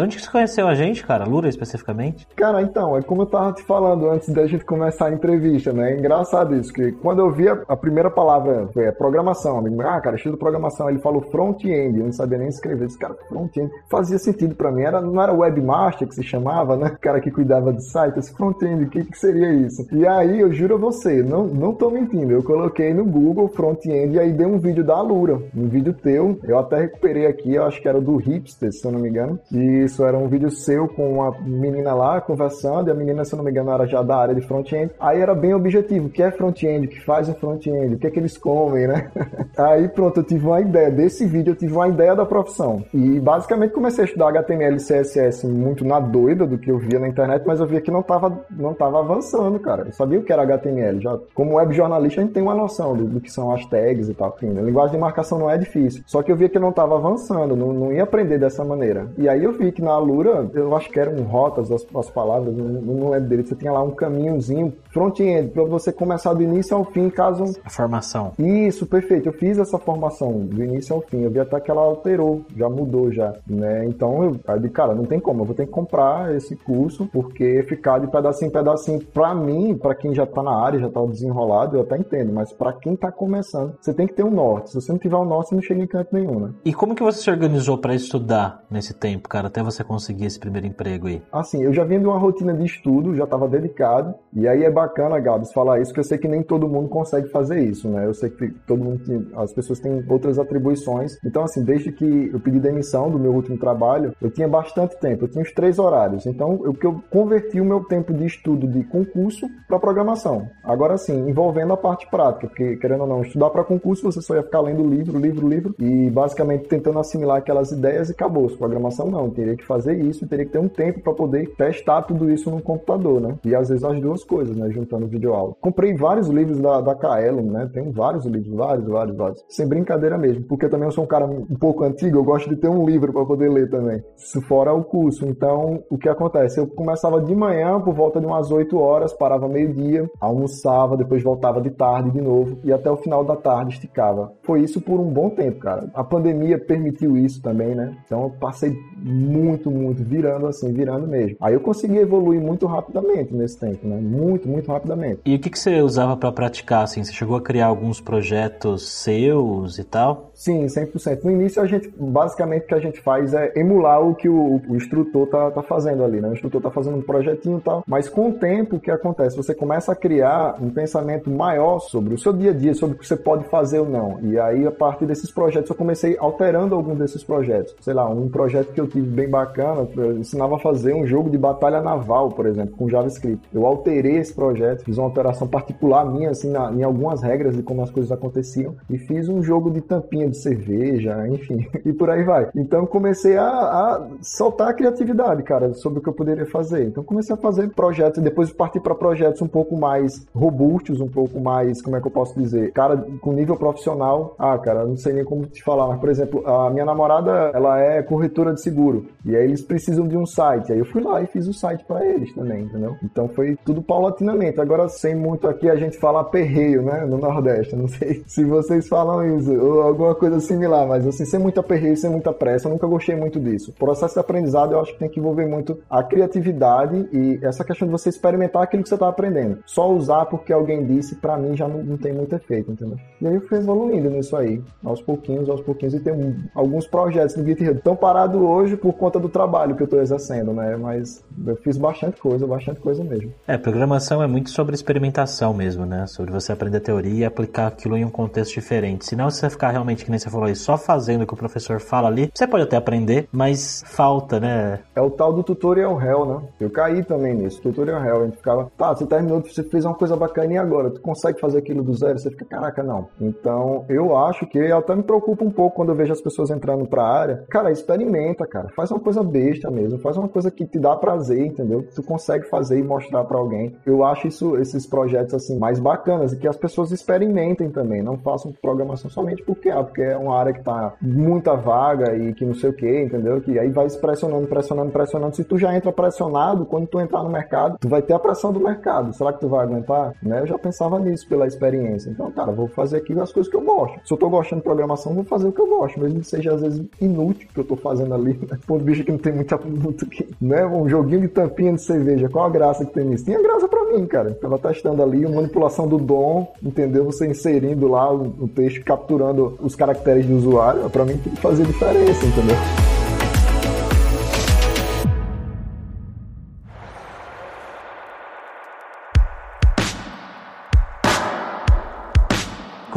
De 0.00 0.04
onde 0.04 0.18
você 0.18 0.30
conheceu 0.30 0.66
a 0.66 0.74
gente, 0.74 1.04
cara? 1.04 1.26
Lura 1.26 1.46
especificamente? 1.46 2.26
Cara, 2.34 2.62
então, 2.62 2.96
é 2.96 3.02
como 3.02 3.20
eu 3.20 3.26
tava 3.26 3.52
te 3.52 3.62
falando 3.62 4.08
antes 4.08 4.30
da 4.30 4.46
gente 4.46 4.64
começar 4.64 5.08
a 5.08 5.12
entrevista, 5.12 5.74
né? 5.74 5.92
É 5.92 5.98
engraçado 5.98 6.56
isso, 6.56 6.72
que 6.72 6.92
quando 6.92 7.18
eu 7.18 7.30
vi 7.30 7.46
a, 7.48 7.76
primeira 7.76 8.10
palavra, 8.10 8.70
a 8.88 8.92
programação, 8.92 9.58
amigo, 9.58 9.82
ah, 9.82 10.00
cara, 10.00 10.16
estudo 10.16 10.38
programação, 10.38 10.88
ele 10.88 11.00
falou 11.00 11.20
front-end, 11.20 11.98
eu 11.98 12.06
não 12.06 12.12
sabia 12.12 12.38
nem 12.38 12.48
escrever, 12.48 12.86
esse 12.86 12.98
cara, 12.98 13.14
front-end, 13.28 13.70
fazia 13.90 14.18
sentido 14.18 14.54
para 14.54 14.72
mim, 14.72 14.84
era, 14.84 15.02
não 15.02 15.22
era 15.22 15.34
webmaster 15.34 16.08
que 16.08 16.14
se 16.14 16.22
chamava, 16.22 16.76
né? 16.76 16.92
O 16.94 16.98
cara 16.98 17.20
que 17.20 17.30
cuidava 17.30 17.70
de 17.70 17.84
site, 17.84 18.18
esse 18.18 18.32
front-end, 18.32 18.84
o 18.84 18.88
que, 18.88 19.04
que 19.04 19.18
seria 19.18 19.52
isso? 19.52 19.86
E 19.92 20.06
aí, 20.06 20.40
eu 20.40 20.50
juro 20.50 20.76
a 20.76 20.78
você, 20.78 21.22
não, 21.22 21.46
não 21.46 21.74
tô 21.74 21.90
mentindo, 21.90 22.32
eu 22.32 22.42
coloquei 22.42 22.94
no 22.94 23.04
Google 23.04 23.48
front-end 23.48 24.14
e 24.14 24.18
aí 24.18 24.32
dei 24.32 24.46
um 24.46 24.58
vídeo 24.58 24.82
da 24.82 24.98
Lura, 25.02 25.42
um 25.54 25.68
vídeo 25.68 25.92
teu, 25.92 26.38
eu 26.44 26.58
até 26.58 26.80
recuperei 26.80 27.26
aqui, 27.26 27.54
eu 27.54 27.64
acho 27.64 27.82
que 27.82 27.88
era 27.88 28.00
do 28.00 28.16
Hipster, 28.16 28.72
se 28.72 28.82
eu 28.82 28.92
não 28.92 28.98
me 28.98 29.10
engano, 29.10 29.38
e 29.52 29.89
isso 29.90 30.04
era 30.04 30.16
um 30.16 30.28
vídeo 30.28 30.50
seu 30.50 30.88
com 30.88 31.14
uma 31.14 31.36
menina 31.40 31.92
lá 31.92 32.20
conversando, 32.20 32.88
e 32.88 32.90
a 32.90 32.94
menina, 32.94 33.24
se 33.24 33.34
eu 33.34 33.36
não 33.36 33.44
me 33.44 33.50
engano, 33.50 33.72
era 33.72 33.86
já 33.86 34.02
da 34.02 34.16
área 34.16 34.34
de 34.34 34.40
front-end. 34.40 34.92
Aí 35.00 35.20
era 35.20 35.34
bem 35.34 35.52
objetivo, 35.52 36.06
o 36.06 36.10
que 36.10 36.22
é 36.22 36.30
front-end, 36.30 36.86
o 36.86 36.88
que 36.88 37.00
faz 37.00 37.28
um 37.28 37.34
front-end, 37.34 37.94
o 37.94 37.98
que 37.98 38.06
é 38.06 38.10
que 38.10 38.18
eles 38.18 38.38
comem, 38.38 38.86
né? 38.86 39.10
Aí 39.58 39.88
pronto, 39.88 40.20
eu 40.20 40.24
tive 40.24 40.46
uma 40.46 40.60
ideia 40.60 40.90
desse 40.90 41.26
vídeo, 41.26 41.52
eu 41.52 41.56
tive 41.56 41.72
uma 41.72 41.88
ideia 41.88 42.14
da 42.14 42.24
profissão. 42.24 42.84
E 42.94 43.18
basicamente 43.20 43.72
comecei 43.72 44.04
a 44.04 44.06
estudar 44.06 44.28
HTML 44.28 44.76
e 44.76 44.80
CSS 44.80 45.46
muito 45.46 45.84
na 45.84 45.98
doida 45.98 46.46
do 46.46 46.56
que 46.56 46.70
eu 46.70 46.78
via 46.78 46.98
na 46.98 47.08
internet, 47.08 47.42
mas 47.44 47.60
eu 47.60 47.66
via 47.66 47.80
que 47.80 47.90
não 47.90 48.02
tava, 48.02 48.40
não 48.50 48.72
tava 48.72 49.00
avançando, 49.00 49.58
cara. 49.58 49.84
Eu 49.86 49.92
sabia 49.92 50.18
o 50.18 50.22
que 50.22 50.32
era 50.32 50.42
HTML. 50.42 51.00
Já, 51.00 51.18
como 51.34 51.56
web 51.56 51.74
jornalista, 51.74 52.20
a 52.20 52.24
gente 52.24 52.32
tem 52.32 52.42
uma 52.42 52.54
noção 52.54 52.96
do, 52.96 53.04
do 53.04 53.20
que 53.20 53.30
são 53.30 53.52
as 53.52 53.66
tags 53.66 54.08
e 54.08 54.14
tal. 54.14 54.34
Enfim, 54.36 54.56
a 54.56 54.62
linguagem 54.62 54.92
de 54.92 54.98
marcação 54.98 55.38
não 55.38 55.50
é 55.50 55.58
difícil. 55.58 56.02
Só 56.06 56.22
que 56.22 56.30
eu 56.30 56.36
via 56.36 56.48
que 56.48 56.58
não 56.58 56.72
tava 56.72 56.96
avançando, 56.96 57.56
não, 57.56 57.72
não 57.72 57.92
ia 57.92 58.04
aprender 58.04 58.38
dessa 58.38 58.64
maneira. 58.64 59.08
E 59.18 59.28
aí 59.28 59.42
eu 59.42 59.52
vi 59.52 59.72
que 59.72 59.79
na 59.80 59.92
Alura, 59.92 60.50
eu 60.54 60.74
acho 60.76 60.90
que 60.90 60.98
eram 60.98 61.22
rotas 61.24 61.70
as, 61.70 61.86
as 61.94 62.10
palavras, 62.10 62.54
não, 62.54 62.66
não 62.66 63.10
lembro 63.10 63.28
dele. 63.28 63.46
Você 63.46 63.54
tinha 63.54 63.72
lá 63.72 63.82
um 63.82 63.90
caminhozinho 63.90 64.72
front-end 64.92 65.48
para 65.48 65.64
você 65.64 65.92
começar 65.92 66.34
do 66.34 66.42
início 66.42 66.76
ao 66.76 66.84
fim, 66.84 67.08
caso. 67.08 67.44
A 67.64 67.70
formação. 67.70 68.32
Isso, 68.38 68.86
perfeito. 68.86 69.28
Eu 69.28 69.32
fiz 69.32 69.58
essa 69.58 69.78
formação 69.78 70.32
do 70.46 70.62
início 70.62 70.94
ao 70.94 71.02
fim. 71.02 71.22
Eu 71.22 71.30
vi 71.30 71.40
até 71.40 71.60
que 71.60 71.70
ela 71.70 71.82
alterou, 71.82 72.44
já 72.56 72.68
mudou 72.68 73.10
já, 73.12 73.34
né? 73.46 73.84
Então 73.86 74.22
eu, 74.24 74.40
aí, 74.46 74.68
cara, 74.70 74.94
não 74.94 75.04
tem 75.04 75.20
como. 75.20 75.42
Eu 75.42 75.46
vou 75.46 75.54
ter 75.54 75.66
que 75.66 75.72
comprar 75.72 76.34
esse 76.34 76.56
curso 76.56 77.08
porque 77.12 77.62
ficar 77.64 77.98
de 77.98 78.06
pedacinho 78.08 78.48
em 78.48 78.52
pedacinho, 78.52 79.00
para 79.06 79.34
mim, 79.34 79.76
para 79.76 79.94
quem 79.94 80.14
já 80.14 80.26
tá 80.26 80.42
na 80.42 80.54
área, 80.54 80.80
já 80.80 80.90
tá 80.90 81.00
desenrolado, 81.06 81.76
eu 81.76 81.82
até 81.82 81.96
entendo. 81.96 82.32
Mas 82.32 82.52
para 82.52 82.72
quem 82.72 82.96
tá 82.96 83.10
começando, 83.10 83.74
você 83.80 83.94
tem 83.94 84.06
que 84.06 84.14
ter 84.14 84.24
um 84.24 84.30
norte. 84.30 84.70
Se 84.70 84.80
você 84.80 84.92
não 84.92 84.98
tiver 84.98 85.16
um 85.16 85.24
norte, 85.24 85.50
você 85.50 85.54
não 85.54 85.62
chega 85.62 85.82
em 85.82 85.86
canto 85.86 86.08
nenhum, 86.12 86.40
né? 86.40 86.50
E 86.64 86.74
como 86.74 86.94
que 86.94 87.02
você 87.02 87.20
se 87.20 87.30
organizou 87.30 87.78
para 87.78 87.94
estudar 87.94 88.64
nesse 88.70 88.92
tempo, 88.92 89.28
cara, 89.28 89.48
até 89.60 89.62
você 89.62 89.84
conseguir 89.84 90.26
esse 90.26 90.38
primeiro 90.38 90.66
emprego 90.66 91.06
aí? 91.06 91.22
Assim, 91.30 91.62
eu 91.62 91.72
já 91.72 91.84
vinha 91.84 92.00
de 92.00 92.06
uma 92.06 92.18
rotina 92.18 92.54
de 92.54 92.64
estudo, 92.64 93.14
já 93.14 93.24
estava 93.24 93.46
dedicado. 93.46 94.14
E 94.32 94.48
aí 94.48 94.64
é 94.64 94.70
bacana, 94.70 95.20
Gabs, 95.20 95.52
falar 95.52 95.80
isso, 95.80 95.90
porque 95.90 96.00
eu 96.00 96.04
sei 96.04 96.18
que 96.18 96.28
nem 96.28 96.42
todo 96.42 96.68
mundo 96.68 96.88
consegue 96.88 97.28
fazer 97.28 97.60
isso, 97.60 97.88
né? 97.88 98.06
Eu 98.06 98.14
sei 98.14 98.30
que 98.30 98.48
todo 98.66 98.82
mundo, 98.82 99.04
tem, 99.04 99.26
as 99.36 99.52
pessoas 99.52 99.78
têm 99.78 100.04
outras 100.08 100.38
atribuições. 100.38 101.18
Então, 101.24 101.44
assim, 101.44 101.62
desde 101.62 101.92
que 101.92 102.30
eu 102.32 102.40
pedi 102.40 102.58
demissão 102.58 103.10
do 103.10 103.18
meu 103.18 103.32
último 103.32 103.58
trabalho, 103.58 104.14
eu 104.20 104.30
tinha 104.30 104.48
bastante 104.48 104.98
tempo. 104.98 105.24
Eu 105.24 105.28
tinha 105.28 105.42
os 105.42 105.52
três 105.52 105.78
horários. 105.78 106.26
Então, 106.26 106.60
eu, 106.64 106.72
que 106.72 106.86
eu 106.86 107.02
converti 107.10 107.60
o 107.60 107.64
meu 107.64 107.84
tempo 107.84 108.12
de 108.12 108.24
estudo 108.26 108.66
de 108.66 108.82
concurso 108.84 109.46
para 109.68 109.78
programação. 109.78 110.48
Agora 110.64 110.96
sim, 110.96 111.28
envolvendo 111.28 111.72
a 111.72 111.76
parte 111.76 112.08
prática, 112.10 112.46
porque 112.48 112.76
querendo 112.76 113.02
ou 113.02 113.06
não, 113.06 113.22
estudar 113.22 113.50
para 113.50 113.64
concurso 113.64 114.02
você 114.02 114.20
só 114.20 114.34
ia 114.34 114.42
ficar 114.42 114.60
lendo 114.60 114.84
livro, 114.84 115.18
livro, 115.18 115.48
livro 115.48 115.74
e 115.78 116.10
basicamente 116.10 116.68
tentando 116.68 116.98
assimilar 116.98 117.38
aquelas 117.38 117.70
ideias 117.70 118.08
e 118.08 118.12
acabou. 118.12 118.48
Programação 118.56 119.10
não, 119.10 119.30
teria 119.50 119.56
que 119.56 119.66
fazer 119.66 119.96
isso, 120.04 120.26
teria 120.26 120.44
que 120.44 120.52
ter 120.52 120.58
um 120.58 120.68
tempo 120.68 121.00
para 121.00 121.12
poder 121.12 121.48
testar 121.56 122.02
tudo 122.02 122.30
isso 122.30 122.50
no 122.50 122.62
computador, 122.62 123.20
né? 123.20 123.34
E 123.44 123.54
às 123.54 123.68
vezes 123.68 123.84
as 123.84 124.00
duas 124.00 124.24
coisas, 124.24 124.56
né? 124.56 124.70
Juntando 124.70 125.06
vídeo 125.06 125.34
aula. 125.34 125.54
Comprei 125.60 125.94
vários 125.94 126.28
livros 126.28 126.60
da, 126.60 126.80
da 126.80 126.94
Kaelum, 126.94 127.50
né? 127.50 127.68
Tenho 127.72 127.90
vários 127.92 128.24
livros, 128.24 128.54
vários, 128.54 128.86
vários, 128.86 129.16
vários. 129.16 129.44
Sem 129.48 129.66
brincadeira 129.66 130.16
mesmo, 130.16 130.44
porque 130.44 130.68
também 130.68 130.86
eu 130.86 130.92
sou 130.92 131.04
um 131.04 131.06
cara 131.06 131.26
um 131.26 131.56
pouco 131.56 131.84
antigo, 131.84 132.18
eu 132.18 132.24
gosto 132.24 132.48
de 132.48 132.56
ter 132.56 132.68
um 132.68 132.84
livro 132.86 133.12
para 133.12 133.24
poder 133.24 133.50
ler 133.50 133.68
também. 133.68 134.02
Isso 134.16 134.40
fora 134.42 134.72
o 134.72 134.84
curso. 134.84 135.26
Então, 135.26 135.82
o 135.90 135.98
que 135.98 136.08
acontece? 136.08 136.60
Eu 136.60 136.66
começava 136.66 137.20
de 137.20 137.34
manhã 137.34 137.80
por 137.80 137.94
volta 137.94 138.20
de 138.20 138.26
umas 138.26 138.50
8 138.50 138.78
horas, 138.78 139.12
parava 139.12 139.48
meio-dia, 139.48 140.08
almoçava, 140.20 140.96
depois 140.96 141.22
voltava 141.22 141.60
de 141.60 141.70
tarde 141.70 142.10
de 142.10 142.20
novo 142.20 142.58
e 142.64 142.72
até 142.72 142.90
o 142.90 142.96
final 142.96 143.24
da 143.24 143.36
tarde 143.36 143.74
esticava. 143.74 144.32
Foi 144.42 144.60
isso 144.62 144.80
por 144.80 145.00
um 145.00 145.10
bom 145.10 145.30
tempo, 145.30 145.58
cara. 145.60 145.90
A 145.94 146.04
pandemia 146.04 146.58
permitiu 146.58 147.16
isso 147.16 147.42
também, 147.42 147.74
né? 147.74 147.96
Então 148.04 148.24
eu 148.24 148.30
passei 148.30 148.76
muito 148.96 149.39
muito, 149.40 149.70
muito, 149.70 150.02
virando 150.02 150.46
assim, 150.46 150.72
virando 150.72 151.06
mesmo. 151.06 151.36
Aí 151.40 151.54
eu 151.54 151.60
consegui 151.60 151.98
evoluir 151.98 152.40
muito 152.40 152.66
rapidamente 152.66 153.34
nesse 153.34 153.58
tempo, 153.58 153.86
né? 153.86 153.96
Muito, 154.00 154.48
muito 154.48 154.70
rapidamente. 154.70 155.20
E 155.24 155.34
o 155.34 155.38
que, 155.38 155.50
que 155.50 155.58
você 155.58 155.80
usava 155.80 156.16
para 156.16 156.32
praticar, 156.32 156.84
assim? 156.84 157.02
Você 157.02 157.12
chegou 157.12 157.36
a 157.36 157.40
criar 157.40 157.66
alguns 157.66 158.00
projetos 158.00 158.88
seus 158.88 159.78
e 159.78 159.84
tal? 159.84 160.30
Sim, 160.34 160.66
100%. 160.66 161.24
No 161.24 161.30
início, 161.30 161.60
a 161.60 161.66
gente, 161.66 161.92
basicamente, 161.98 162.64
o 162.64 162.66
que 162.66 162.74
a 162.74 162.80
gente 162.80 163.00
faz 163.00 163.34
é 163.34 163.52
emular 163.56 164.00
o 164.00 164.14
que 164.14 164.28
o, 164.28 164.60
o 164.68 164.76
instrutor 164.76 165.26
tá, 165.26 165.50
tá 165.50 165.62
fazendo 165.62 166.04
ali, 166.04 166.20
né? 166.20 166.28
O 166.28 166.32
instrutor 166.32 166.62
tá 166.62 166.70
fazendo 166.70 166.96
um 166.96 167.02
projetinho 167.02 167.58
e 167.58 167.60
tal, 167.60 167.84
mas 167.86 168.08
com 168.08 168.30
o 168.30 168.32
tempo, 168.32 168.76
o 168.76 168.80
que 168.80 168.90
acontece? 168.90 169.36
Você 169.36 169.54
começa 169.54 169.92
a 169.92 169.96
criar 169.96 170.56
um 170.60 170.70
pensamento 170.70 171.30
maior 171.30 171.80
sobre 171.80 172.14
o 172.14 172.18
seu 172.18 172.32
dia 172.32 172.50
a 172.50 172.54
dia, 172.54 172.74
sobre 172.74 172.96
o 172.96 172.98
que 172.98 173.06
você 173.06 173.16
pode 173.16 173.44
fazer 173.44 173.80
ou 173.80 173.88
não. 173.88 174.18
E 174.22 174.38
aí, 174.38 174.66
a 174.66 174.72
partir 174.72 175.06
desses 175.06 175.30
projetos, 175.30 175.70
eu 175.70 175.76
comecei 175.76 176.16
alterando 176.18 176.74
algum 176.74 176.94
desses 176.94 177.22
projetos. 177.22 177.74
Sei 177.80 177.94
lá, 177.94 178.08
um 178.08 178.28
projeto 178.28 178.72
que 178.72 178.80
eu 178.80 178.88
tive 178.88 179.06
bem 179.06 179.29
bacana, 179.30 179.88
eu 179.96 180.18
ensinava 180.18 180.56
a 180.56 180.58
fazer 180.58 180.94
um 180.94 181.06
jogo 181.06 181.30
de 181.30 181.38
batalha 181.38 181.80
naval, 181.80 182.30
por 182.30 182.46
exemplo, 182.46 182.76
com 182.76 182.88
JavaScript. 182.88 183.48
Eu 183.52 183.66
alterei 183.66 184.16
esse 184.16 184.34
projeto, 184.34 184.84
fiz 184.84 184.98
uma 184.98 185.06
alteração 185.06 185.46
particular 185.46 186.04
minha, 186.04 186.30
assim, 186.30 186.50
na, 186.50 186.72
em 186.72 186.82
algumas 186.82 187.22
regras 187.22 187.56
de 187.56 187.62
como 187.62 187.82
as 187.82 187.90
coisas 187.90 188.12
aconteciam, 188.12 188.74
e 188.88 188.98
fiz 188.98 189.28
um 189.28 189.42
jogo 189.42 189.70
de 189.70 189.80
tampinha 189.80 190.28
de 190.28 190.36
cerveja, 190.36 191.26
enfim, 191.28 191.66
e 191.84 191.92
por 191.92 192.10
aí 192.10 192.24
vai. 192.24 192.48
Então 192.54 192.86
comecei 192.86 193.36
a, 193.36 193.48
a, 193.48 194.08
soltar 194.20 194.68
a 194.68 194.74
criatividade, 194.74 195.42
cara, 195.42 195.72
sobre 195.74 195.98
o 195.98 196.02
que 196.02 196.08
eu 196.08 196.12
poderia 196.12 196.46
fazer. 196.46 196.84
Então 196.86 197.02
comecei 197.02 197.34
a 197.34 197.38
fazer 197.38 197.68
projetos, 197.70 198.22
depois 198.22 198.52
parti 198.52 198.80
para 198.80 198.94
projetos 198.94 199.40
um 199.42 199.48
pouco 199.48 199.76
mais 199.76 200.26
robustos, 200.34 201.00
um 201.00 201.08
pouco 201.08 201.40
mais, 201.40 201.80
como 201.80 201.96
é 201.96 202.00
que 202.00 202.06
eu 202.06 202.10
posso 202.10 202.38
dizer, 202.38 202.72
cara, 202.72 202.96
com 203.20 203.32
nível 203.32 203.56
profissional. 203.56 204.34
Ah, 204.38 204.58
cara, 204.58 204.84
não 204.84 204.96
sei 204.96 205.12
nem 205.12 205.24
como 205.24 205.46
te 205.46 205.62
falar, 205.62 205.86
mas 205.88 206.00
por 206.00 206.08
exemplo, 206.08 206.46
a 206.46 206.70
minha 206.70 206.84
namorada, 206.84 207.50
ela 207.54 207.80
é 207.80 208.02
corretora 208.02 208.52
de 208.52 208.62
seguro, 208.62 209.06
e 209.24 209.36
aí 209.36 209.44
eles 209.44 209.62
precisam 209.62 210.06
de 210.06 210.16
um 210.16 210.26
site. 210.26 210.72
Aí 210.72 210.78
eu 210.78 210.84
fui 210.84 211.02
lá 211.02 211.22
e 211.22 211.26
fiz 211.26 211.46
o 211.46 211.52
site 211.52 211.84
para 211.84 212.04
eles 212.06 212.32
também, 212.34 212.62
entendeu? 212.62 212.96
Então 213.02 213.28
foi 213.28 213.56
tudo 213.64 213.82
paulatinamente. 213.82 214.60
Agora, 214.60 214.88
sem 214.88 215.14
muito 215.14 215.48
aqui, 215.48 215.68
a 215.68 215.76
gente 215.76 215.98
fala 215.98 216.24
perreio, 216.24 216.82
né, 216.82 217.04
no 217.04 217.18
Nordeste. 217.18 217.76
Não 217.76 217.88
sei 217.88 218.22
se 218.26 218.44
vocês 218.44 218.88
falam 218.88 219.38
isso, 219.38 219.52
ou 219.52 219.82
alguma 219.82 220.14
coisa 220.14 220.40
similar, 220.40 220.86
mas 220.86 221.06
assim, 221.06 221.24
sem 221.24 221.38
muita 221.38 221.62
perreio, 221.62 221.96
sem 221.96 222.10
muita 222.10 222.32
pressa, 222.32 222.68
eu 222.68 222.72
nunca 222.72 222.86
gostei 222.86 223.16
muito 223.16 223.38
disso. 223.38 223.70
O 223.70 223.74
processo 223.74 224.14
de 224.14 224.20
aprendizado 224.20 224.72
eu 224.72 224.80
acho 224.80 224.92
que 224.92 224.98
tem 224.98 225.08
que 225.08 225.20
envolver 225.20 225.46
muito 225.46 225.78
a 225.88 226.02
criatividade 226.02 227.08
e 227.12 227.38
essa 227.42 227.64
questão 227.64 227.86
de 227.86 227.92
você 227.92 228.08
experimentar 228.08 228.62
aquilo 228.62 228.82
que 228.82 228.88
você 228.88 228.94
está 228.94 229.08
aprendendo. 229.08 229.58
Só 229.66 229.90
usar 229.90 230.26
porque 230.26 230.52
alguém 230.52 230.84
disse, 230.84 231.16
para 231.16 231.36
mim 231.36 231.56
já 231.56 231.68
não, 231.68 231.82
não, 231.82 231.96
tem 231.96 232.12
muito 232.12 232.34
efeito, 232.34 232.72
entendeu? 232.72 232.98
E 233.20 233.26
aí 233.26 233.34
eu 233.34 233.40
fui 233.42 233.58
evoluindo 233.58 234.10
nisso 234.10 234.36
aí, 234.36 234.62
aos 234.84 235.02
pouquinhos, 235.02 235.48
aos 235.48 235.60
pouquinhos, 235.60 235.94
e 235.94 236.00
tem 236.00 236.36
alguns 236.54 236.86
projetos 236.86 237.36
no 237.36 237.44
GitHub. 237.44 237.78
Estão 237.78 237.96
parados 237.96 238.40
hoje 238.40 238.76
por 238.76 238.92
conta 238.94 239.09
do 239.18 239.28
trabalho 239.28 239.74
que 239.74 239.82
eu 239.82 239.86
estou 239.86 240.00
exercendo, 240.00 240.52
né? 240.52 240.76
Mas 240.76 241.24
eu 241.46 241.56
fiz 241.56 241.76
bastante 241.76 242.20
coisa, 242.20 242.46
bastante 242.46 242.80
coisa 242.80 243.02
mesmo. 243.02 243.32
É, 243.46 243.56
programação 243.56 244.22
é 244.22 244.26
muito 244.26 244.50
sobre 244.50 244.74
experimentação 244.74 245.52
mesmo, 245.54 245.86
né? 245.86 246.06
Sobre 246.06 246.32
você 246.32 246.52
aprender 246.52 246.80
teoria 246.80 247.20
e 247.20 247.24
aplicar 247.24 247.66
aquilo 247.68 247.96
em 247.96 248.04
um 248.04 248.10
contexto 248.10 248.54
diferente. 248.54 249.06
Senão 249.06 249.30
você 249.30 249.42
vai 249.42 249.50
ficar 249.50 249.70
realmente, 249.70 250.04
que 250.04 250.10
nem 250.10 250.18
você 250.18 250.30
falou 250.30 250.46
aí, 250.46 250.54
só 250.54 250.76
fazendo 250.76 251.22
o 251.22 251.26
que 251.26 251.34
o 251.34 251.36
professor 251.36 251.80
fala 251.80 252.08
ali, 252.08 252.30
você 252.34 252.46
pode 252.46 252.64
até 252.64 252.76
aprender, 252.76 253.28
mas 253.32 253.82
falta, 253.86 254.38
né? 254.38 254.80
É 254.94 255.00
o 255.00 255.10
tal 255.10 255.32
do 255.32 255.42
tutorial 255.42 256.00
hell, 256.00 256.26
né? 256.26 256.40
Eu 256.60 256.70
caí 256.70 257.04
também 257.04 257.34
nisso, 257.34 257.60
tutorial 257.62 258.04
hell. 258.04 258.22
A 258.22 258.24
gente 258.26 258.36
ficava, 258.36 258.70
tá, 258.76 258.94
você 258.94 259.06
terminou, 259.06 259.40
você 259.40 259.62
fez 259.62 259.84
uma 259.84 259.94
coisa 259.94 260.16
bacana 260.16 260.52
e 260.52 260.58
agora? 260.58 260.90
Tu 260.90 261.00
consegue 261.00 261.40
fazer 261.40 261.58
aquilo 261.58 261.82
do 261.82 261.94
zero? 261.94 262.18
Você 262.18 262.30
fica, 262.30 262.44
caraca, 262.44 262.82
não. 262.82 263.08
Então, 263.20 263.84
eu 263.88 264.16
acho 264.16 264.46
que 264.46 264.70
até 264.72 264.94
me 264.94 265.02
preocupa 265.02 265.44
um 265.44 265.50
pouco 265.50 265.76
quando 265.76 265.90
eu 265.90 265.94
vejo 265.94 266.12
as 266.12 266.20
pessoas 266.20 266.50
entrando 266.50 266.86
pra 266.86 267.04
área. 267.04 267.44
Cara, 267.48 267.70
experimenta, 267.70 268.46
cara. 268.46 268.68
Faz 268.74 268.90
uma 268.90 268.99
coisa 269.00 269.22
besta 269.22 269.70
mesmo. 269.70 269.98
Faz 269.98 270.16
uma 270.16 270.28
coisa 270.28 270.50
que 270.50 270.64
te 270.64 270.78
dá 270.78 270.94
prazer, 270.96 271.46
entendeu? 271.46 271.82
Que 271.82 271.94
tu 271.94 272.02
consegue 272.02 272.48
fazer 272.48 272.78
e 272.78 272.82
mostrar 272.82 273.24
para 273.24 273.38
alguém. 273.38 273.74
Eu 273.84 274.04
acho 274.04 274.28
isso, 274.28 274.56
esses 274.56 274.86
projetos 274.86 275.34
assim 275.34 275.58
mais 275.58 275.78
bacanas 275.78 276.32
e 276.32 276.36
que 276.36 276.48
as 276.48 276.56
pessoas 276.56 276.90
experimentem 276.90 277.70
também. 277.70 278.02
Não 278.02 278.16
façam 278.18 278.52
programação 278.60 279.10
somente 279.10 279.42
porque, 279.42 279.70
ah, 279.70 279.82
porque 279.82 280.02
é 280.02 280.16
uma 280.16 280.36
área 280.36 280.52
que 280.52 280.62
tá 280.62 280.94
muita 281.00 281.54
vaga 281.54 282.14
e 282.16 282.32
que 282.34 282.44
não 282.44 282.54
sei 282.54 282.70
o 282.70 282.72
que, 282.72 283.02
entendeu? 283.02 283.40
Que 283.40 283.58
aí 283.58 283.70
vai 283.70 283.88
pressionando, 283.90 284.46
pressionando, 284.46 284.90
pressionando. 284.90 285.36
Se 285.36 285.44
tu 285.44 285.58
já 285.58 285.74
entra 285.74 285.92
pressionado, 285.92 286.64
quando 286.64 286.86
tu 286.86 287.00
entrar 287.00 287.22
no 287.22 287.30
mercado, 287.30 287.76
tu 287.80 287.88
vai 287.88 288.02
ter 288.02 288.12
a 288.12 288.18
pressão 288.18 288.52
do 288.52 288.60
mercado. 288.60 289.12
Será 289.12 289.32
que 289.32 289.40
tu 289.40 289.48
vai 289.48 289.64
aguentar? 289.64 290.14
Né? 290.22 290.40
Eu 290.40 290.46
já 290.46 290.58
pensava 290.58 290.98
nisso 290.98 291.26
pela 291.28 291.46
experiência. 291.46 292.10
Então, 292.10 292.30
cara, 292.30 292.52
vou 292.52 292.68
fazer 292.68 292.98
aqui 292.98 293.18
as 293.18 293.32
coisas 293.32 293.50
que 293.50 293.56
eu 293.56 293.62
gosto. 293.62 294.00
Se 294.06 294.12
eu 294.12 294.18
tô 294.18 294.28
gostando 294.28 294.60
de 294.60 294.64
programação, 294.64 295.14
vou 295.14 295.24
fazer 295.24 295.48
o 295.48 295.52
que 295.52 295.60
eu 295.60 295.66
gosto, 295.66 296.00
mesmo 296.00 296.20
que 296.20 296.26
seja 296.26 296.54
às 296.54 296.60
vezes 296.60 296.84
inútil 297.00 297.48
que 297.52 297.60
eu 297.60 297.64
tô 297.64 297.76
fazendo 297.76 298.14
ali, 298.14 298.38
né? 298.50 298.58
Ponto 298.66 298.84
que 298.98 299.10
não 299.10 299.18
tem 299.18 299.32
muita, 299.32 299.56
muito 299.58 300.06
né? 300.40 300.66
Um 300.66 300.88
joguinho 300.88 301.22
de 301.22 301.28
tampinha 301.28 301.72
de 301.72 301.82
cerveja. 301.82 302.28
Qual 302.28 302.46
a 302.46 302.50
graça 302.50 302.84
que 302.84 302.92
tem 302.92 303.04
nisso? 303.04 303.24
Tinha 303.24 303.42
graça 303.42 303.68
pra 303.68 303.84
mim, 303.92 304.06
cara. 304.06 304.32
tava 304.34 304.58
testando 304.58 305.02
ali, 305.02 305.26
manipulação 305.26 305.86
do 305.86 305.98
dom, 305.98 306.52
entendeu? 306.62 307.04
Você 307.04 307.26
inserindo 307.26 307.88
lá 307.88 308.12
o, 308.12 308.48
texto, 308.48 308.84
capturando 308.84 309.58
os 309.60 309.74
caracteres 309.74 310.26
do 310.26 310.36
usuário, 310.36 310.88
para 310.90 311.04
mim 311.04 311.16
fazer 311.40 311.64
diferença, 311.64 312.24
entendeu? 312.26 312.89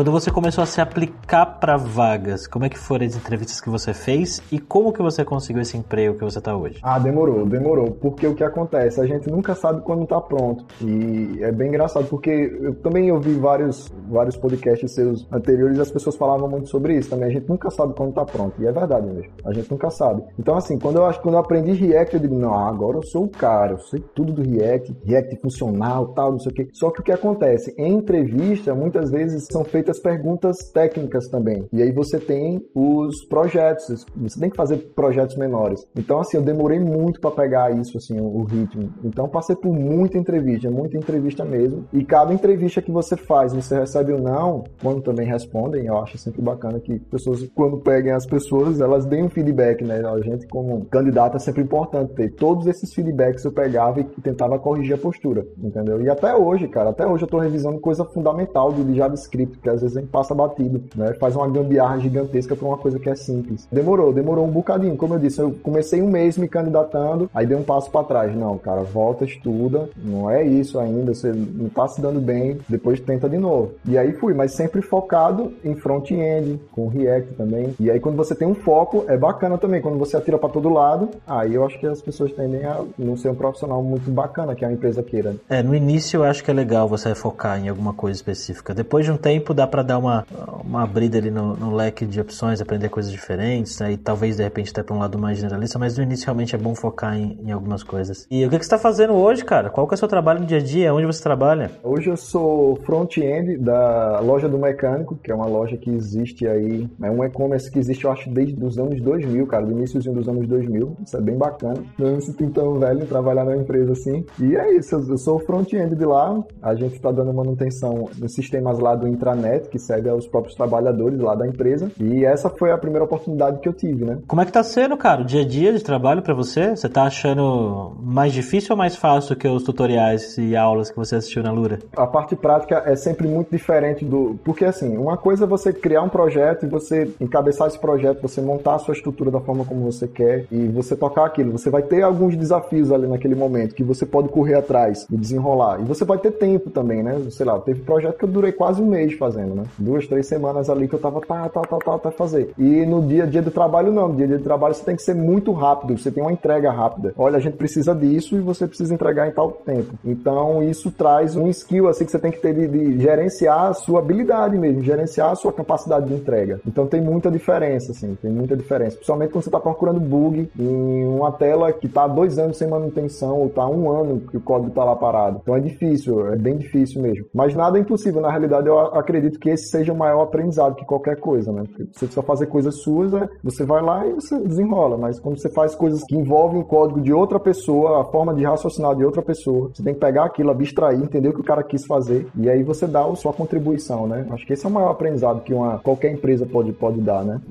Quando 0.03 0.11
você 0.11 0.29
começou 0.29 0.61
a 0.61 0.65
se 0.67 0.81
aplicar 0.81 1.45
para 1.45 1.77
vagas, 1.77 2.45
como 2.45 2.65
é 2.65 2.69
que 2.69 2.77
foram 2.77 3.05
as 3.05 3.15
entrevistas 3.15 3.61
que 3.61 3.69
você 3.69 3.93
fez 3.93 4.41
e 4.51 4.59
como 4.59 4.91
que 4.91 5.01
você 5.01 5.23
conseguiu 5.23 5.61
esse 5.61 5.77
emprego 5.77 6.17
que 6.17 6.25
você 6.25 6.39
está 6.39 6.53
hoje? 6.53 6.77
Ah, 6.83 6.99
demorou, 6.99 7.45
demorou. 7.45 7.91
Porque 7.91 8.27
o 8.27 8.35
que 8.35 8.43
acontece? 8.43 8.99
A 8.99 9.05
gente 9.05 9.31
nunca 9.31 9.55
sabe 9.55 9.79
quando 9.79 10.03
está 10.03 10.19
pronto. 10.19 10.65
E 10.81 11.41
é 11.41 11.53
bem 11.53 11.69
engraçado, 11.69 12.05
porque 12.07 12.29
eu 12.29 12.75
também 12.75 13.13
ouvi 13.13 13.33
vários, 13.35 13.89
vários 14.09 14.35
podcasts 14.35 14.93
seus 14.93 15.25
anteriores 15.31 15.79
as 15.79 15.89
pessoas 15.89 16.17
falavam 16.17 16.49
muito 16.49 16.67
sobre 16.67 16.97
isso 16.97 17.09
também. 17.09 17.29
A 17.29 17.31
gente 17.31 17.47
nunca 17.47 17.71
sabe 17.71 17.93
quando 17.95 18.09
está 18.09 18.25
pronto. 18.25 18.61
E 18.61 18.67
é 18.67 18.73
verdade 18.73 19.07
mesmo. 19.07 19.31
A 19.45 19.53
gente 19.53 19.71
nunca 19.71 19.89
sabe. 19.89 20.21
Então, 20.37 20.57
assim, 20.57 20.77
quando 20.77 20.97
eu 20.97 21.05
acho 21.05 21.21
quando 21.21 21.35
eu 21.35 21.39
aprendi 21.39 21.71
React, 21.71 22.15
eu 22.15 22.19
digo, 22.19 22.35
não, 22.35 22.53
agora 22.53 22.97
eu 22.97 23.03
sou 23.03 23.23
o 23.23 23.29
cara, 23.29 23.71
eu 23.71 23.79
sei 23.79 24.03
tudo 24.13 24.33
do 24.33 24.41
React, 24.41 24.97
React 25.05 25.37
funcional, 25.37 26.07
tal, 26.07 26.33
não 26.33 26.39
sei 26.39 26.51
o 26.51 26.55
quê. 26.55 26.67
Só 26.73 26.91
que 26.91 26.99
o 26.99 27.03
que 27.03 27.11
acontece? 27.13 27.73
Em 27.77 27.93
entrevista, 27.93 28.75
muitas 28.75 29.09
vezes 29.09 29.47
são 29.49 29.63
feitas 29.63 29.92
muitas 29.93 29.99
perguntas 29.99 30.57
técnicas 30.73 31.27
também. 31.27 31.65
E 31.71 31.81
aí 31.81 31.91
você 31.91 32.19
tem 32.19 32.65
os 32.73 33.25
projetos, 33.25 34.05
você 34.15 34.39
tem 34.39 34.49
que 34.49 34.55
fazer 34.55 34.77
projetos 34.95 35.35
menores. 35.35 35.85
Então, 35.95 36.19
assim, 36.19 36.37
eu 36.37 36.43
demorei 36.43 36.79
muito 36.79 37.19
para 37.19 37.31
pegar 37.31 37.71
isso, 37.71 37.97
assim, 37.97 38.19
o 38.19 38.43
ritmo. 38.43 38.91
Então, 39.03 39.27
passei 39.27 39.55
por 39.55 39.73
muita 39.73 40.17
entrevista, 40.17 40.69
muita 40.69 40.97
entrevista 40.97 41.45
mesmo. 41.45 41.85
E 41.93 42.03
cada 42.03 42.33
entrevista 42.33 42.81
que 42.81 42.91
você 42.91 43.15
faz, 43.15 43.53
você 43.53 43.79
recebe 43.79 44.13
ou 44.13 44.21
não, 44.21 44.63
quando 44.81 45.01
também 45.01 45.27
respondem, 45.27 45.85
eu 45.85 45.97
acho 45.99 46.17
sempre 46.17 46.41
bacana 46.41 46.79
que 46.79 46.99
pessoas, 46.99 47.47
quando 47.55 47.77
peguem 47.77 48.11
as 48.11 48.25
pessoas, 48.25 48.81
elas 48.81 49.05
deem 49.05 49.23
um 49.23 49.29
feedback, 49.29 49.83
né? 49.83 50.01
A 50.05 50.19
gente, 50.21 50.47
como 50.47 50.85
candidato, 50.85 51.37
é 51.37 51.39
sempre 51.39 51.61
importante 51.61 52.13
ter 52.13 52.31
todos 52.31 52.67
esses 52.67 52.93
feedbacks 52.93 53.43
eu 53.45 53.51
pegava 53.51 53.99
e 53.99 54.03
tentava 54.21 54.57
corrigir 54.57 54.95
a 54.95 54.97
postura, 54.97 55.45
entendeu? 55.57 56.01
E 56.01 56.09
até 56.09 56.35
hoje, 56.35 56.67
cara, 56.67 56.89
até 56.89 57.05
hoje 57.05 57.23
eu 57.23 57.27
tô 57.27 57.39
revisando 57.39 57.79
coisa 57.79 58.05
fundamental 58.05 58.71
de 58.71 58.95
JavaScript, 58.95 59.59
que 59.59 59.69
às 59.69 59.82
vezes 59.83 59.97
a 59.97 60.01
gente 60.01 60.09
passa 60.09 60.33
batido, 60.33 60.83
né? 60.95 61.13
Faz 61.13 61.35
uma 61.35 61.49
gambiarra 61.49 61.99
gigantesca 61.99 62.55
para 62.55 62.67
uma 62.67 62.77
coisa 62.77 62.99
que 62.99 63.09
é 63.09 63.15
simples. 63.15 63.67
Demorou, 63.71 64.11
demorou 64.11 64.45
um 64.45 64.51
bocadinho. 64.51 64.95
Como 64.95 65.13
eu 65.13 65.19
disse, 65.19 65.39
eu 65.39 65.55
comecei 65.61 66.01
um 66.01 66.09
mês 66.09 66.37
me 66.37 66.47
candidatando, 66.47 67.29
aí 67.33 67.45
dei 67.45 67.57
um 67.57 67.63
passo 67.63 67.91
para 67.91 68.05
trás. 68.05 68.35
Não, 68.35 68.57
cara, 68.57 68.81
volta, 68.81 69.25
estuda. 69.25 69.89
Não 69.97 70.29
é 70.29 70.43
isso 70.43 70.79
ainda, 70.79 71.13
você 71.13 71.31
não 71.31 71.69
tá 71.69 71.87
se 71.87 72.01
dando 72.01 72.19
bem, 72.19 72.57
depois 72.67 72.99
tenta 72.99 73.29
de 73.29 73.37
novo. 73.37 73.73
E 73.87 73.97
aí 73.97 74.13
fui, 74.13 74.33
mas 74.33 74.53
sempre 74.53 74.81
focado 74.81 75.53
em 75.63 75.75
front-end, 75.75 76.59
com 76.71 76.87
React 76.87 77.33
também. 77.33 77.75
E 77.79 77.89
aí 77.89 77.99
quando 77.99 78.15
você 78.15 78.33
tem 78.35 78.47
um 78.47 78.55
foco, 78.55 79.05
é 79.07 79.17
bacana 79.17 79.57
também. 79.57 79.81
Quando 79.81 79.97
você 79.97 80.17
atira 80.17 80.37
para 80.37 80.49
todo 80.49 80.69
lado, 80.69 81.09
aí 81.27 81.53
eu 81.53 81.65
acho 81.65 81.79
que 81.79 81.87
as 81.87 82.01
pessoas 82.01 82.31
tendem 82.31 82.65
a 82.65 82.81
não 82.97 83.17
ser 83.17 83.29
um 83.29 83.35
profissional 83.35 83.81
muito 83.81 84.09
bacana 84.09 84.55
que 84.55 84.65
a 84.65 84.71
empresa 84.71 85.03
queira. 85.03 85.35
É, 85.49 85.61
no 85.61 85.75
início 85.75 86.17
eu 86.17 86.23
acho 86.23 86.43
que 86.43 86.51
é 86.51 86.53
legal 86.53 86.87
você 86.87 87.13
focar 87.15 87.59
em 87.59 87.69
alguma 87.69 87.93
coisa 87.93 88.15
específica. 88.15 88.73
Depois 88.73 89.05
de 89.05 89.11
um 89.11 89.17
tempo 89.17 89.53
dá 89.53 89.67
para 89.73 89.81
dar 89.81 89.97
uma, 89.97 90.23
uma 90.63 90.83
abrida 90.83 91.17
ali 91.17 91.31
no, 91.31 91.55
no, 91.55 91.75
leque 91.75 92.05
de 92.05 92.21
opções, 92.21 92.61
aprender 92.61 92.89
coisas 92.89 93.11
diferentes, 93.11 93.79
né? 93.79 93.93
E 93.93 93.97
talvez 93.97 94.37
de 94.37 94.43
repente 94.43 94.69
até 94.69 94.83
para 94.83 94.95
um 94.95 94.99
lado 94.99 95.17
mais 95.17 95.39
generalista, 95.39 95.79
mas 95.79 95.97
no 95.97 96.03
início 96.03 96.25
realmente 96.25 96.53
é 96.53 96.59
bom 96.59 96.75
focar 96.75 97.17
em, 97.17 97.39
em 97.43 97.51
algumas 97.51 97.81
coisas. 97.81 98.27
E 98.29 98.45
o 98.45 98.51
que, 98.51 98.59
que 98.59 98.65
você 98.65 98.67
está 98.67 98.77
fazendo 98.77 99.13
hoje, 99.13 99.43
cara? 99.43 99.71
Qual 99.71 99.87
que 99.87 99.95
é 99.95 99.95
o 99.95 99.97
seu 99.97 100.07
trabalho 100.07 100.41
no 100.41 100.45
dia 100.45 100.59
a 100.59 100.61
dia? 100.61 100.93
Onde 100.93 101.07
você 101.07 101.23
trabalha? 101.23 101.71
Hoje 101.81 102.07
eu 102.07 102.15
sou 102.15 102.75
front-end 102.85 103.57
da 103.57 104.19
loja 104.19 104.47
do 104.47 104.59
mecânico, 104.59 105.15
que 105.15 105.31
é 105.31 105.35
uma 105.35 105.47
loja 105.47 105.75
que 105.75 105.89
existe 105.89 106.45
aí, 106.45 106.87
é 107.01 107.09
um 107.09 107.23
e-commerce 107.23 107.71
que 107.71 107.79
existe, 107.79 108.05
eu 108.05 108.11
acho, 108.11 108.29
desde 108.29 108.63
os 108.63 108.77
anos 108.77 109.01
2000, 109.01 109.47
cara, 109.47 109.65
do 109.65 109.71
iníciozinho 109.71 110.13
dos 110.13 110.29
anos 110.29 110.47
2000. 110.47 110.97
Isso 111.03 111.17
é 111.17 111.21
bem 111.21 111.35
bacana. 111.35 111.83
Não 111.97 112.21
se 112.21 112.31
tão 112.51 112.77
velho 112.77 113.07
trabalhar 113.07 113.43
na 113.43 113.57
empresa 113.57 113.93
assim. 113.93 114.23
E 114.39 114.55
é 114.55 114.75
isso, 114.75 114.93
eu 114.93 115.17
sou 115.17 115.39
front-end 115.39 115.95
de 115.95 116.05
lá. 116.05 116.39
A 116.61 116.75
gente 116.75 116.93
está 116.93 117.11
dando 117.11 117.33
manutenção 117.33 118.07
nos 118.19 118.35
sistemas 118.35 118.77
lá 118.77 118.93
do 118.93 119.07
intranet 119.07 119.52
internet 119.53 119.69
que 119.69 119.79
serve 119.79 120.09
aos 120.09 120.27
próprios 120.27 120.55
trabalhadores 120.55 121.19
lá 121.19 121.35
da 121.35 121.47
empresa. 121.47 121.91
E 121.99 122.25
essa 122.25 122.49
foi 122.49 122.71
a 122.71 122.77
primeira 122.77 123.05
oportunidade 123.05 123.59
que 123.59 123.67
eu 123.67 123.73
tive, 123.73 124.05
né? 124.05 124.19
Como 124.27 124.41
é 124.41 124.45
que 124.45 124.51
tá 124.51 124.63
sendo, 124.63 124.97
cara, 124.97 125.21
o 125.21 125.25
dia 125.25 125.41
a 125.41 125.47
dia 125.47 125.73
de 125.73 125.83
trabalho 125.83 126.21
para 126.21 126.33
você? 126.33 126.75
Você 126.75 126.89
tá 126.89 127.03
achando 127.03 127.93
mais 128.01 128.33
difícil 128.33 128.71
ou 128.71 128.77
mais 128.77 128.95
fácil 128.95 129.35
que 129.35 129.47
os 129.47 129.63
tutoriais 129.63 130.37
e 130.37 130.55
aulas 130.55 130.89
que 130.89 130.97
você 130.97 131.15
assistiu 131.15 131.43
na 131.43 131.51
Lura? 131.51 131.79
A 131.95 132.07
parte 132.07 132.35
prática 132.35 132.83
é 132.85 132.95
sempre 132.95 133.27
muito 133.27 133.49
diferente 133.51 134.03
do. 134.03 134.39
Porque, 134.43 134.65
assim, 134.65 134.97
uma 134.97 135.17
coisa 135.17 135.45
é 135.45 135.47
você 135.47 135.71
criar 135.71 136.01
um 136.01 136.09
projeto 136.09 136.65
e 136.65 136.69
você 136.69 137.09
encabeçar 137.19 137.67
esse 137.67 137.79
projeto, 137.79 138.21
você 138.21 138.41
montar 138.41 138.75
a 138.75 138.79
sua 138.79 138.93
estrutura 138.93 139.29
da 139.29 139.39
forma 139.39 139.65
como 139.65 139.91
você 139.91 140.07
quer 140.07 140.45
e 140.51 140.67
você 140.67 140.95
tocar 140.95 141.25
aquilo. 141.25 141.51
Você 141.51 141.69
vai 141.69 141.81
ter 141.81 142.01
alguns 142.01 142.35
desafios 142.35 142.91
ali 142.91 143.07
naquele 143.07 143.35
momento 143.35 143.75
que 143.75 143.83
você 143.83 144.05
pode 144.05 144.29
correr 144.29 144.55
atrás 144.55 145.05
e 145.11 145.17
desenrolar. 145.17 145.79
E 145.81 145.83
você 145.83 146.05
vai 146.05 146.17
ter 146.17 146.31
tempo 146.31 146.69
também, 146.69 147.03
né? 147.03 147.21
Sei 147.29 147.45
lá, 147.45 147.59
teve 147.59 147.81
projeto 147.81 148.17
que 148.17 148.25
eu 148.25 148.29
durei 148.29 148.51
quase 148.51 148.81
um 148.81 148.85
mês 148.85 149.13
fazendo, 149.13 149.42
né? 149.47 149.63
Duas, 149.77 150.07
três 150.07 150.27
semanas 150.27 150.69
ali 150.69 150.87
que 150.87 150.95
eu 150.95 150.99
tava 150.99 151.21
tá, 151.21 151.49
tá, 151.49 151.61
tá, 151.61 151.77
tá, 151.77 151.95
até 151.95 152.11
fazer. 152.11 152.53
E 152.57 152.85
no 152.85 153.01
dia 153.01 153.23
a 153.23 153.25
dia 153.25 153.41
do 153.41 153.51
trabalho, 153.51 153.91
não. 153.91 154.09
No 154.09 154.15
dia 154.15 154.25
a 154.25 154.27
dia 154.29 154.37
do 154.37 154.43
trabalho 154.43 154.73
você 154.73 154.83
tem 154.83 154.95
que 154.95 155.01
ser 155.01 155.15
muito 155.15 155.51
rápido, 155.51 155.97
você 155.97 156.11
tem 156.11 156.23
uma 156.23 156.31
entrega 156.31 156.71
rápida. 156.71 157.13
Olha, 157.17 157.37
a 157.37 157.39
gente 157.39 157.57
precisa 157.57 157.93
disso 157.95 158.35
e 158.35 158.41
você 158.41 158.67
precisa 158.67 158.93
entregar 158.93 159.27
em 159.27 159.31
tal 159.31 159.51
tempo. 159.51 159.93
Então, 160.03 160.63
isso 160.63 160.91
traz 160.91 161.35
um 161.35 161.47
skill 161.49 161.87
assim 161.87 162.05
que 162.05 162.11
você 162.11 162.19
tem 162.19 162.31
que 162.31 162.39
ter 162.39 162.53
de, 162.53 162.67
de 162.67 162.99
gerenciar 163.01 163.67
a 163.67 163.73
sua 163.73 163.99
habilidade 163.99 164.57
mesmo, 164.57 164.83
gerenciar 164.83 165.31
a 165.31 165.35
sua 165.35 165.53
capacidade 165.53 166.07
de 166.07 166.13
entrega. 166.13 166.59
Então 166.67 166.87
tem 166.87 167.01
muita 167.01 167.29
diferença, 167.31 167.91
assim, 167.91 168.15
tem 168.21 168.31
muita 168.31 168.55
diferença. 168.55 168.95
Principalmente 168.95 169.31
quando 169.31 169.43
você 169.43 169.49
está 169.49 169.59
procurando 169.59 169.99
bug 169.99 170.49
em 170.57 171.03
uma 171.05 171.31
tela 171.31 171.71
que 171.71 171.87
está 171.87 172.07
dois 172.07 172.37
anos 172.37 172.57
sem 172.57 172.67
manutenção 172.67 173.39
ou 173.39 173.47
está 173.47 173.67
um 173.67 173.89
ano 173.89 174.21
que 174.21 174.37
o 174.37 174.41
código 174.41 174.69
está 174.69 174.83
lá 174.83 174.95
parado. 174.95 175.39
Então 175.41 175.55
é 175.55 175.59
difícil, 175.59 176.31
é 176.31 176.35
bem 176.35 176.57
difícil 176.57 177.01
mesmo. 177.01 177.25
Mas 177.33 177.55
nada 177.55 177.77
é 177.77 177.81
impossível. 177.81 178.21
Na 178.21 178.29
realidade, 178.29 178.67
eu 178.67 178.79
acredito 178.79 179.32
que 179.39 179.49
esse 179.49 179.69
seja 179.69 179.93
o 179.93 179.97
maior 179.97 180.23
aprendizado 180.23 180.75
que 180.75 180.85
qualquer 180.85 181.19
coisa, 181.19 181.51
né? 181.51 181.63
Porque 181.63 181.83
você 181.91 182.05
precisa 182.05 182.23
fazer 182.23 182.47
coisas 182.47 182.81
suas, 182.81 183.11
né? 183.11 183.29
você 183.43 183.65
vai 183.65 183.81
lá 183.81 184.05
e 184.07 184.13
você 184.13 184.39
desenrola. 184.39 184.97
Mas 184.97 185.19
quando 185.19 185.37
você 185.39 185.49
faz 185.49 185.75
coisas 185.75 186.03
que 186.03 186.15
envolvem 186.15 186.61
o 186.61 186.65
código 186.65 187.01
de 187.01 187.13
outra 187.13 187.39
pessoa, 187.39 188.01
a 188.01 188.05
forma 188.05 188.33
de 188.33 188.43
raciocinar 188.43 188.95
de 188.95 189.03
outra 189.03 189.21
pessoa, 189.21 189.69
você 189.73 189.83
tem 189.83 189.93
que 189.93 189.99
pegar 189.99 190.25
aquilo, 190.25 190.51
abstrair, 190.51 191.01
entender 191.01 191.29
o 191.29 191.33
que 191.33 191.41
o 191.41 191.43
cara 191.43 191.63
quis 191.63 191.85
fazer 191.85 192.27
e 192.37 192.49
aí 192.49 192.63
você 192.63 192.87
dá 192.87 193.05
a 193.05 193.15
sua 193.15 193.33
contribuição, 193.33 194.07
né? 194.07 194.25
Acho 194.31 194.45
que 194.45 194.53
esse 194.53 194.65
é 194.65 194.69
o 194.69 194.71
maior 194.71 194.91
aprendizado 194.91 195.41
que 195.41 195.53
uma, 195.53 195.79
qualquer 195.79 196.11
empresa 196.11 196.45
pode, 196.45 196.71
pode 196.73 197.01
dar, 197.01 197.23
né? 197.23 197.41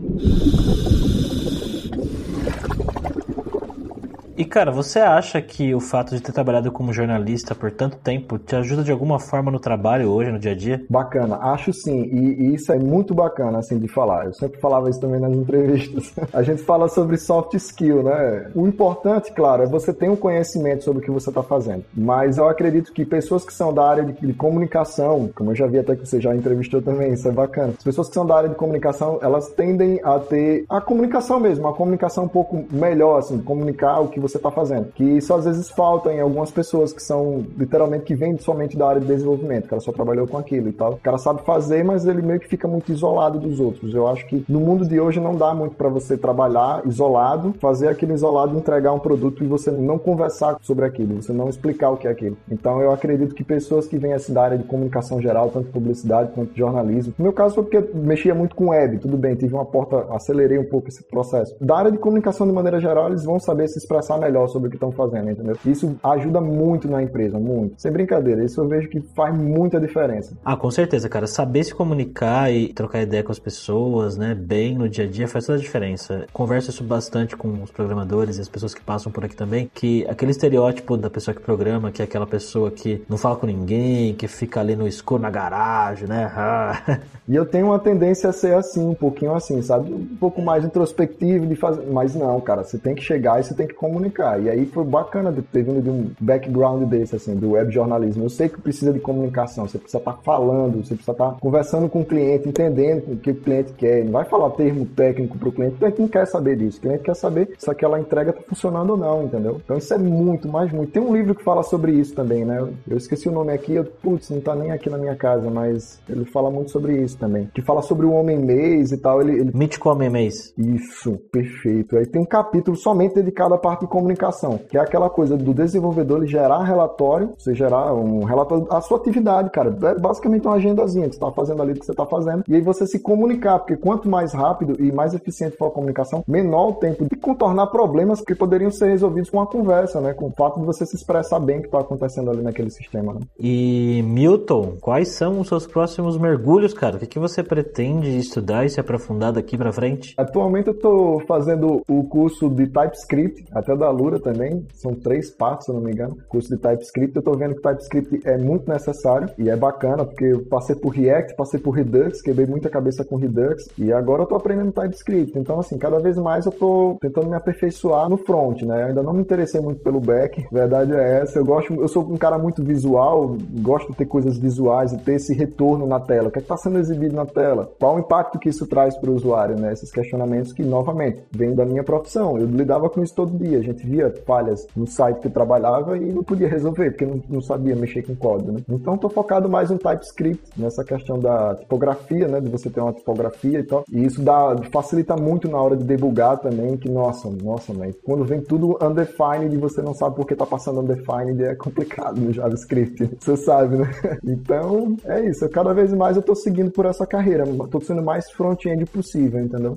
E 4.42 4.44
cara, 4.44 4.72
você 4.72 4.98
acha 4.98 5.40
que 5.40 5.72
o 5.72 5.78
fato 5.78 6.16
de 6.16 6.20
ter 6.20 6.32
trabalhado 6.32 6.72
como 6.72 6.92
jornalista 6.92 7.54
por 7.54 7.70
tanto 7.70 7.96
tempo 7.98 8.40
te 8.40 8.56
ajuda 8.56 8.82
de 8.82 8.90
alguma 8.90 9.20
forma 9.20 9.52
no 9.52 9.60
trabalho 9.60 10.10
hoje, 10.10 10.32
no 10.32 10.38
dia 10.40 10.50
a 10.50 10.54
dia? 10.56 10.84
Bacana, 10.90 11.36
acho 11.36 11.72
sim, 11.72 12.02
e, 12.12 12.42
e 12.42 12.54
isso 12.56 12.72
é 12.72 12.76
muito 12.76 13.14
bacana 13.14 13.60
assim 13.60 13.78
de 13.78 13.86
falar. 13.86 14.24
Eu 14.24 14.32
sempre 14.32 14.60
falava 14.60 14.90
isso 14.90 14.98
também 14.98 15.20
nas 15.20 15.32
entrevistas. 15.32 16.12
A 16.34 16.42
gente 16.42 16.60
fala 16.60 16.88
sobre 16.88 17.18
soft 17.18 17.54
skill, 17.54 18.02
né? 18.02 18.50
O 18.52 18.66
importante, 18.66 19.32
claro, 19.32 19.62
é 19.62 19.66
você 19.66 19.92
ter 19.94 20.10
um 20.10 20.16
conhecimento 20.16 20.82
sobre 20.82 21.00
o 21.00 21.04
que 21.04 21.10
você 21.12 21.28
está 21.30 21.44
fazendo. 21.44 21.84
Mas 21.96 22.36
eu 22.36 22.48
acredito 22.48 22.92
que 22.92 23.04
pessoas 23.04 23.44
que 23.44 23.54
são 23.54 23.72
da 23.72 23.88
área 23.88 24.04
de, 24.04 24.26
de 24.26 24.32
comunicação, 24.32 25.30
como 25.36 25.52
eu 25.52 25.54
já 25.54 25.68
vi 25.68 25.78
até 25.78 25.94
que 25.94 26.04
você 26.04 26.20
já 26.20 26.34
entrevistou 26.34 26.82
também, 26.82 27.12
isso 27.12 27.28
é 27.28 27.32
bacana. 27.32 27.74
As 27.78 27.84
pessoas 27.84 28.08
que 28.08 28.14
são 28.14 28.26
da 28.26 28.36
área 28.36 28.48
de 28.48 28.56
comunicação, 28.56 29.20
elas 29.22 29.50
tendem 29.50 30.00
a 30.02 30.18
ter 30.18 30.64
a 30.68 30.80
comunicação 30.80 31.38
mesmo, 31.38 31.68
a 31.68 31.72
comunicação 31.72 32.24
um 32.24 32.28
pouco 32.28 32.64
melhor, 32.72 33.20
assim, 33.20 33.38
comunicar 33.38 34.00
o 34.00 34.08
que 34.08 34.18
você 34.18 34.31
você 34.32 34.38
está 34.38 34.50
fazendo. 34.50 34.86
Que 34.92 35.04
isso 35.04 35.32
às 35.32 35.44
vezes 35.44 35.70
falta 35.70 36.12
em 36.12 36.20
algumas 36.20 36.50
pessoas 36.50 36.92
que 36.92 37.02
são 37.02 37.44
literalmente 37.56 38.04
que 38.04 38.14
vêm 38.14 38.36
somente 38.38 38.76
da 38.76 38.88
área 38.88 39.00
de 39.00 39.06
desenvolvimento, 39.06 39.66
o 39.66 39.68
cara 39.68 39.80
só 39.80 39.92
trabalhou 39.92 40.26
com 40.26 40.38
aquilo 40.38 40.68
e 40.68 40.72
tal. 40.72 40.94
O 40.94 40.98
cara 40.98 41.18
sabe 41.18 41.42
fazer, 41.42 41.84
mas 41.84 42.06
ele 42.06 42.22
meio 42.22 42.40
que 42.40 42.48
fica 42.48 42.66
muito 42.66 42.90
isolado 42.92 43.38
dos 43.38 43.60
outros. 43.60 43.94
Eu 43.94 44.08
acho 44.08 44.26
que 44.26 44.44
no 44.48 44.60
mundo 44.60 44.86
de 44.86 45.00
hoje 45.00 45.20
não 45.20 45.34
dá 45.34 45.54
muito 45.54 45.76
para 45.76 45.88
você 45.88 46.16
trabalhar 46.16 46.82
isolado, 46.86 47.54
fazer 47.60 47.88
aquilo 47.88 48.14
isolado, 48.14 48.56
entregar 48.56 48.92
um 48.92 48.98
produto 48.98 49.44
e 49.44 49.46
você 49.46 49.70
não 49.70 49.98
conversar 49.98 50.56
sobre 50.62 50.84
aquilo, 50.84 51.22
você 51.22 51.32
não 51.32 51.48
explicar 51.48 51.90
o 51.90 51.96
que 51.96 52.06
é 52.06 52.10
aquilo. 52.10 52.36
Então 52.50 52.80
eu 52.80 52.92
acredito 52.92 53.34
que 53.34 53.44
pessoas 53.44 53.86
que 53.86 53.98
vêm 53.98 54.12
assim 54.12 54.32
da 54.32 54.42
área 54.42 54.58
de 54.58 54.64
comunicação 54.64 55.20
geral, 55.20 55.50
tanto 55.50 55.70
publicidade 55.70 56.32
quanto 56.34 56.56
jornalismo, 56.56 57.14
no 57.18 57.24
meu 57.24 57.32
caso 57.32 57.54
foi 57.54 57.64
porque 57.64 57.90
mexia 57.94 58.34
muito 58.34 58.54
com 58.54 58.68
web, 58.68 58.98
tudo 58.98 59.16
bem, 59.16 59.34
tive 59.34 59.54
uma 59.54 59.64
porta, 59.64 60.06
acelerei 60.10 60.58
um 60.58 60.68
pouco 60.68 60.88
esse 60.88 61.02
processo. 61.02 61.54
Da 61.60 61.76
área 61.76 61.92
de 61.92 61.98
comunicação 61.98 62.46
de 62.46 62.52
maneira 62.52 62.80
geral, 62.80 63.08
eles 63.08 63.24
vão 63.24 63.38
saber 63.38 63.68
se 63.68 63.78
expressar 63.78 64.18
melhor 64.22 64.48
sobre 64.48 64.68
o 64.68 64.70
que 64.70 64.76
estão 64.76 64.92
fazendo, 64.92 65.30
entendeu? 65.30 65.56
Isso 65.66 65.96
ajuda 66.02 66.40
muito 66.40 66.88
na 66.88 67.02
empresa, 67.02 67.38
muito. 67.38 67.74
Sem 67.76 67.90
brincadeira, 67.90 68.44
isso 68.44 68.60
eu 68.60 68.68
vejo 68.68 68.88
que 68.88 69.00
faz 69.00 69.34
muita 69.34 69.80
diferença. 69.80 70.34
Ah, 70.44 70.56
com 70.56 70.70
certeza, 70.70 71.08
cara. 71.08 71.26
Saber 71.26 71.64
se 71.64 71.74
comunicar 71.74 72.52
e 72.52 72.72
trocar 72.72 73.02
ideia 73.02 73.22
com 73.22 73.32
as 73.32 73.38
pessoas, 73.38 74.16
né, 74.16 74.34
bem 74.34 74.76
no 74.76 74.88
dia 74.88 75.04
a 75.04 75.08
dia 75.08 75.26
faz 75.28 75.46
toda 75.46 75.58
a 75.58 75.60
diferença. 75.60 76.26
Converso 76.32 76.70
isso 76.70 76.84
bastante 76.84 77.36
com 77.36 77.62
os 77.62 77.70
programadores 77.70 78.38
e 78.38 78.40
as 78.40 78.48
pessoas 78.48 78.74
que 78.74 78.80
passam 78.80 79.10
por 79.10 79.24
aqui 79.24 79.34
também, 79.34 79.70
que 79.74 80.06
aquele 80.08 80.30
estereótipo 80.30 80.96
da 80.96 81.10
pessoa 81.10 81.34
que 81.34 81.40
programa, 81.40 81.90
que 81.90 82.00
é 82.00 82.04
aquela 82.04 82.26
pessoa 82.26 82.70
que 82.70 83.02
não 83.08 83.18
fala 83.18 83.36
com 83.36 83.46
ninguém, 83.46 84.14
que 84.14 84.28
fica 84.28 84.60
ali 84.60 84.76
no 84.76 84.86
escuro 84.86 85.22
na 85.22 85.30
garagem, 85.30 86.08
né? 86.08 86.30
e 87.28 87.34
eu 87.34 87.44
tenho 87.44 87.66
uma 87.66 87.78
tendência 87.78 88.30
a 88.30 88.32
ser 88.32 88.54
assim, 88.54 88.84
um 88.86 88.94
pouquinho 88.94 89.34
assim, 89.34 89.60
sabe? 89.62 89.92
Um 89.92 90.16
pouco 90.16 90.40
mais 90.40 90.64
introspectivo 90.64 91.46
de 91.46 91.56
fazer, 91.56 91.86
mas 91.90 92.14
não, 92.14 92.40
cara, 92.40 92.64
você 92.64 92.78
tem 92.78 92.94
que 92.94 93.02
chegar 93.02 93.40
e 93.40 93.44
você 93.44 93.54
tem 93.54 93.66
que 93.66 93.74
comunicar 93.74 94.01
comunicar. 94.02 94.40
E 94.42 94.50
aí 94.50 94.66
foi 94.66 94.84
bacana 94.84 95.32
ter 95.52 95.62
vindo 95.62 95.80
de 95.80 95.90
um 95.90 96.10
background 96.20 96.88
desse, 96.88 97.16
assim, 97.16 97.36
do 97.36 97.52
web 97.52 97.72
jornalismo. 97.72 98.24
Eu 98.24 98.30
sei 98.30 98.48
que 98.48 98.60
precisa 98.60 98.92
de 98.92 98.98
comunicação, 98.98 99.66
você 99.66 99.78
precisa 99.78 99.98
estar 99.98 100.12
tá 100.12 100.18
falando, 100.22 100.84
você 100.84 100.94
precisa 100.94 101.12
estar 101.12 101.30
tá 101.32 101.36
conversando 101.40 101.88
com 101.88 102.00
o 102.00 102.04
cliente, 102.04 102.48
entendendo 102.48 103.12
o 103.12 103.16
que 103.16 103.30
o 103.30 103.34
cliente 103.34 103.72
quer. 103.74 104.04
Não 104.04 104.12
vai 104.12 104.24
falar 104.24 104.50
termo 104.50 104.84
técnico 104.86 105.38
para 105.38 105.48
o 105.48 105.52
cliente, 105.52 105.76
o 105.76 105.78
cliente 105.78 106.00
não 106.00 106.08
quer 106.08 106.26
saber 106.26 106.56
disso. 106.56 106.78
O 106.78 106.80
cliente 106.82 107.02
quer 107.04 107.14
saber 107.14 107.54
se 107.58 107.70
aquela 107.70 108.00
entrega 108.00 108.30
está 108.30 108.42
funcionando 108.42 108.90
ou 108.90 108.96
não, 108.96 109.24
entendeu? 109.24 109.60
Então 109.64 109.76
isso 109.76 109.92
é 109.94 109.98
muito, 109.98 110.48
mais 110.48 110.72
muito. 110.72 110.92
Tem 110.92 111.02
um 111.02 111.14
livro 111.14 111.34
que 111.34 111.44
fala 111.44 111.62
sobre 111.62 111.92
isso 111.92 112.14
também, 112.14 112.44
né? 112.44 112.66
Eu 112.88 112.96
esqueci 112.96 113.28
o 113.28 113.32
nome 113.32 113.52
aqui, 113.52 113.74
eu, 113.74 113.84
putz, 113.84 114.30
não 114.30 114.38
está 114.38 114.54
nem 114.54 114.70
aqui 114.70 114.90
na 114.90 114.98
minha 114.98 115.14
casa, 115.14 115.50
mas 115.50 116.00
ele 116.08 116.24
fala 116.24 116.50
muito 116.50 116.70
sobre 116.70 116.96
isso 117.00 117.16
também. 117.18 117.48
Que 117.54 117.62
fala 117.62 117.82
sobre 117.82 118.06
o 118.06 118.12
homem 118.12 118.38
mês 118.38 118.92
e 118.92 118.98
tal. 118.98 119.20
Ele, 119.20 119.40
ele... 119.40 119.50
Mítico 119.54 119.90
homem 119.90 120.10
mês. 120.10 120.52
Isso, 120.56 121.16
perfeito. 121.30 121.96
Aí 121.96 122.06
tem 122.06 122.20
um 122.20 122.26
capítulo 122.26 122.76
somente 122.76 123.14
dedicado 123.14 123.54
à 123.54 123.58
parte 123.58 123.86
comunicação, 123.92 124.58
que 124.70 124.78
é 124.78 124.80
aquela 124.80 125.10
coisa 125.10 125.36
do 125.36 125.52
desenvolvedor 125.52 126.18
ele 126.18 126.26
gerar 126.26 126.62
relatório, 126.62 127.34
você 127.36 127.54
gerar 127.54 127.92
um 127.92 128.24
relatório 128.24 128.64
da 128.64 128.80
sua 128.80 128.96
atividade, 128.96 129.50
cara. 129.50 129.76
É 129.82 130.00
basicamente 130.00 130.46
uma 130.46 130.56
agendazinha 130.56 131.10
que 131.10 131.14
você 131.14 131.22
está 131.22 131.30
fazendo 131.30 131.60
ali, 131.60 131.74
que 131.78 131.84
você 131.84 131.92
está 131.92 132.06
fazendo, 132.06 132.42
e 132.48 132.54
aí 132.54 132.62
você 132.62 132.86
se 132.86 132.98
comunicar, 132.98 133.58
porque 133.58 133.76
quanto 133.76 134.08
mais 134.08 134.32
rápido 134.32 134.82
e 134.82 134.90
mais 134.90 135.12
eficiente 135.12 135.58
for 135.58 135.66
a 135.66 135.70
comunicação, 135.70 136.24
menor 136.26 136.70
o 136.70 136.72
tempo 136.74 137.04
de 137.04 137.16
contornar 137.16 137.66
problemas 137.66 138.22
que 138.22 138.34
poderiam 138.34 138.70
ser 138.70 138.88
resolvidos 138.88 139.28
com 139.28 139.40
a 139.42 139.46
conversa, 139.46 140.00
né? 140.00 140.14
Com 140.14 140.28
o 140.28 140.30
fato 140.30 140.58
de 140.58 140.64
você 140.64 140.86
se 140.86 140.96
expressar 140.96 141.38
bem 141.38 141.58
o 141.58 141.60
que 141.60 141.66
está 141.66 141.80
acontecendo 141.80 142.30
ali 142.30 142.40
naquele 142.40 142.70
sistema. 142.70 143.12
Né? 143.12 143.20
E 143.38 144.02
Milton, 144.06 144.78
quais 144.80 145.08
são 145.08 145.40
os 145.40 145.48
seus 145.48 145.66
próximos 145.66 146.16
mergulhos, 146.16 146.72
cara? 146.72 146.96
O 146.96 146.98
que, 146.98 147.06
que 147.06 147.18
você 147.18 147.42
pretende 147.42 148.16
estudar 148.16 148.64
e 148.64 148.70
se 148.70 148.80
aprofundar 148.80 149.32
daqui 149.32 149.58
para 149.58 149.70
frente? 149.70 150.14
Atualmente 150.16 150.68
eu 150.68 150.74
estou 150.74 151.20
fazendo 151.26 151.82
o 151.86 152.04
curso 152.04 152.48
de 152.48 152.66
TypeScript, 152.66 153.44
até 153.52 153.74
da 153.82 153.90
Lura 153.90 154.20
também. 154.20 154.64
São 154.74 154.94
três 154.94 155.30
partes, 155.30 155.66
se 155.66 155.70
eu 155.70 155.74
não 155.74 155.82
me 155.82 155.92
engano. 155.92 156.16
Curso 156.28 156.48
de 156.48 156.56
TypeScript. 156.56 157.16
Eu 157.16 157.22
tô 157.22 157.32
vendo 157.32 157.56
que 157.56 157.62
TypeScript 157.62 158.20
é 158.24 158.38
muito 158.38 158.70
necessário 158.70 159.28
e 159.36 159.50
é 159.50 159.56
bacana, 159.56 160.04
porque 160.04 160.24
eu 160.24 160.44
passei 160.44 160.76
por 160.76 160.90
React, 160.90 161.34
passei 161.34 161.58
por 161.58 161.72
Redux, 161.72 162.22
quebrei 162.22 162.46
muita 162.46 162.70
cabeça 162.70 163.04
com 163.04 163.16
Redux 163.16 163.68
e 163.76 163.92
agora 163.92 164.22
eu 164.22 164.26
tô 164.26 164.36
aprendendo 164.36 164.72
TypeScript. 164.72 165.38
Então, 165.38 165.58
assim, 165.58 165.76
cada 165.78 165.98
vez 165.98 166.16
mais 166.16 166.46
eu 166.46 166.52
tô 166.52 166.96
tentando 167.00 167.28
me 167.28 167.34
aperfeiçoar 167.34 168.08
no 168.08 168.16
front, 168.16 168.62
né? 168.62 168.82
Eu 168.82 168.86
ainda 168.88 169.02
não 169.02 169.12
me 169.12 169.20
interessei 169.20 169.60
muito 169.60 169.80
pelo 169.82 170.00
back, 170.00 170.46
verdade 170.52 170.94
é 170.94 171.20
essa. 171.20 171.38
Eu 171.38 171.44
gosto, 171.44 171.74
eu 171.74 171.88
sou 171.88 172.04
um 172.04 172.16
cara 172.16 172.38
muito 172.38 172.62
visual, 172.62 173.36
gosto 173.60 173.90
de 173.90 173.96
ter 173.96 174.06
coisas 174.06 174.38
visuais 174.38 174.92
e 174.92 174.98
ter 174.98 175.14
esse 175.14 175.34
retorno 175.34 175.86
na 175.86 175.98
tela. 175.98 176.28
O 176.28 176.30
que 176.30 176.38
é 176.38 176.42
está 176.42 176.56
sendo 176.56 176.78
exibido 176.78 177.16
na 177.16 177.26
tela? 177.26 177.72
Qual 177.78 177.96
o 177.96 177.98
impacto 177.98 178.38
que 178.38 178.48
isso 178.48 178.66
traz 178.66 178.96
para 178.96 179.10
usuário, 179.10 179.58
né? 179.58 179.72
Esses 179.72 179.90
questionamentos 179.90 180.52
que, 180.52 180.62
novamente, 180.62 181.22
vêm 181.30 181.54
da 181.54 181.64
minha 181.64 181.82
profissão. 181.82 182.38
Eu 182.38 182.46
lidava 182.46 182.88
com 182.90 183.02
isso 183.02 183.14
todo 183.14 183.36
dia. 183.36 183.58
A 183.58 183.62
gente 183.72 183.86
via 183.86 184.12
falhas 184.26 184.66
no 184.76 184.86
site 184.86 185.20
que 185.20 185.26
eu 185.28 185.32
trabalhava 185.32 185.96
e 185.96 186.12
não 186.12 186.22
podia 186.22 186.48
resolver, 186.48 186.90
porque 186.90 187.06
não, 187.06 187.22
não 187.28 187.40
sabia 187.40 187.74
mexer 187.74 188.02
com 188.02 188.14
código, 188.14 188.52
né? 188.52 188.60
Então 188.68 188.96
tô 188.96 189.08
focado 189.08 189.48
mais 189.48 189.70
no 189.70 189.78
TypeScript, 189.78 190.42
nessa 190.56 190.84
questão 190.84 191.18
da 191.18 191.54
tipografia, 191.54 192.28
né? 192.28 192.40
De 192.40 192.48
você 192.48 192.70
ter 192.70 192.80
uma 192.80 192.92
tipografia 192.92 193.60
e 193.60 193.64
tal. 193.64 193.84
E 193.90 194.04
isso 194.04 194.22
dá, 194.22 194.56
facilita 194.70 195.16
muito 195.16 195.48
na 195.48 195.60
hora 195.60 195.76
de 195.76 195.84
debugar 195.84 196.38
também, 196.38 196.76
que 196.76 196.88
nossa, 196.88 197.28
nossa, 197.42 197.72
mas 197.72 197.94
quando 198.04 198.24
vem 198.24 198.40
tudo 198.40 198.78
undefined 198.82 199.54
e 199.54 199.58
você 199.58 199.82
não 199.82 199.94
sabe 199.94 200.16
por 200.16 200.26
que 200.26 200.34
tá 200.34 200.46
passando 200.46 200.80
undefined, 200.80 201.42
é 201.42 201.54
complicado 201.54 202.20
no 202.20 202.32
JavaScript. 202.32 203.10
Você 203.18 203.36
sabe, 203.36 203.76
né? 203.76 203.90
Então, 204.24 204.96
é 205.04 205.20
isso. 205.26 205.48
Cada 205.50 205.72
vez 205.72 205.92
mais 205.92 206.16
eu 206.16 206.22
tô 206.22 206.34
seguindo 206.34 206.70
por 206.70 206.86
essa 206.86 207.06
carreira. 207.06 207.44
Tô 207.70 207.80
sendo 207.80 208.02
mais 208.02 208.30
front-end 208.30 208.84
possível, 208.86 209.40
entendeu? 209.40 209.76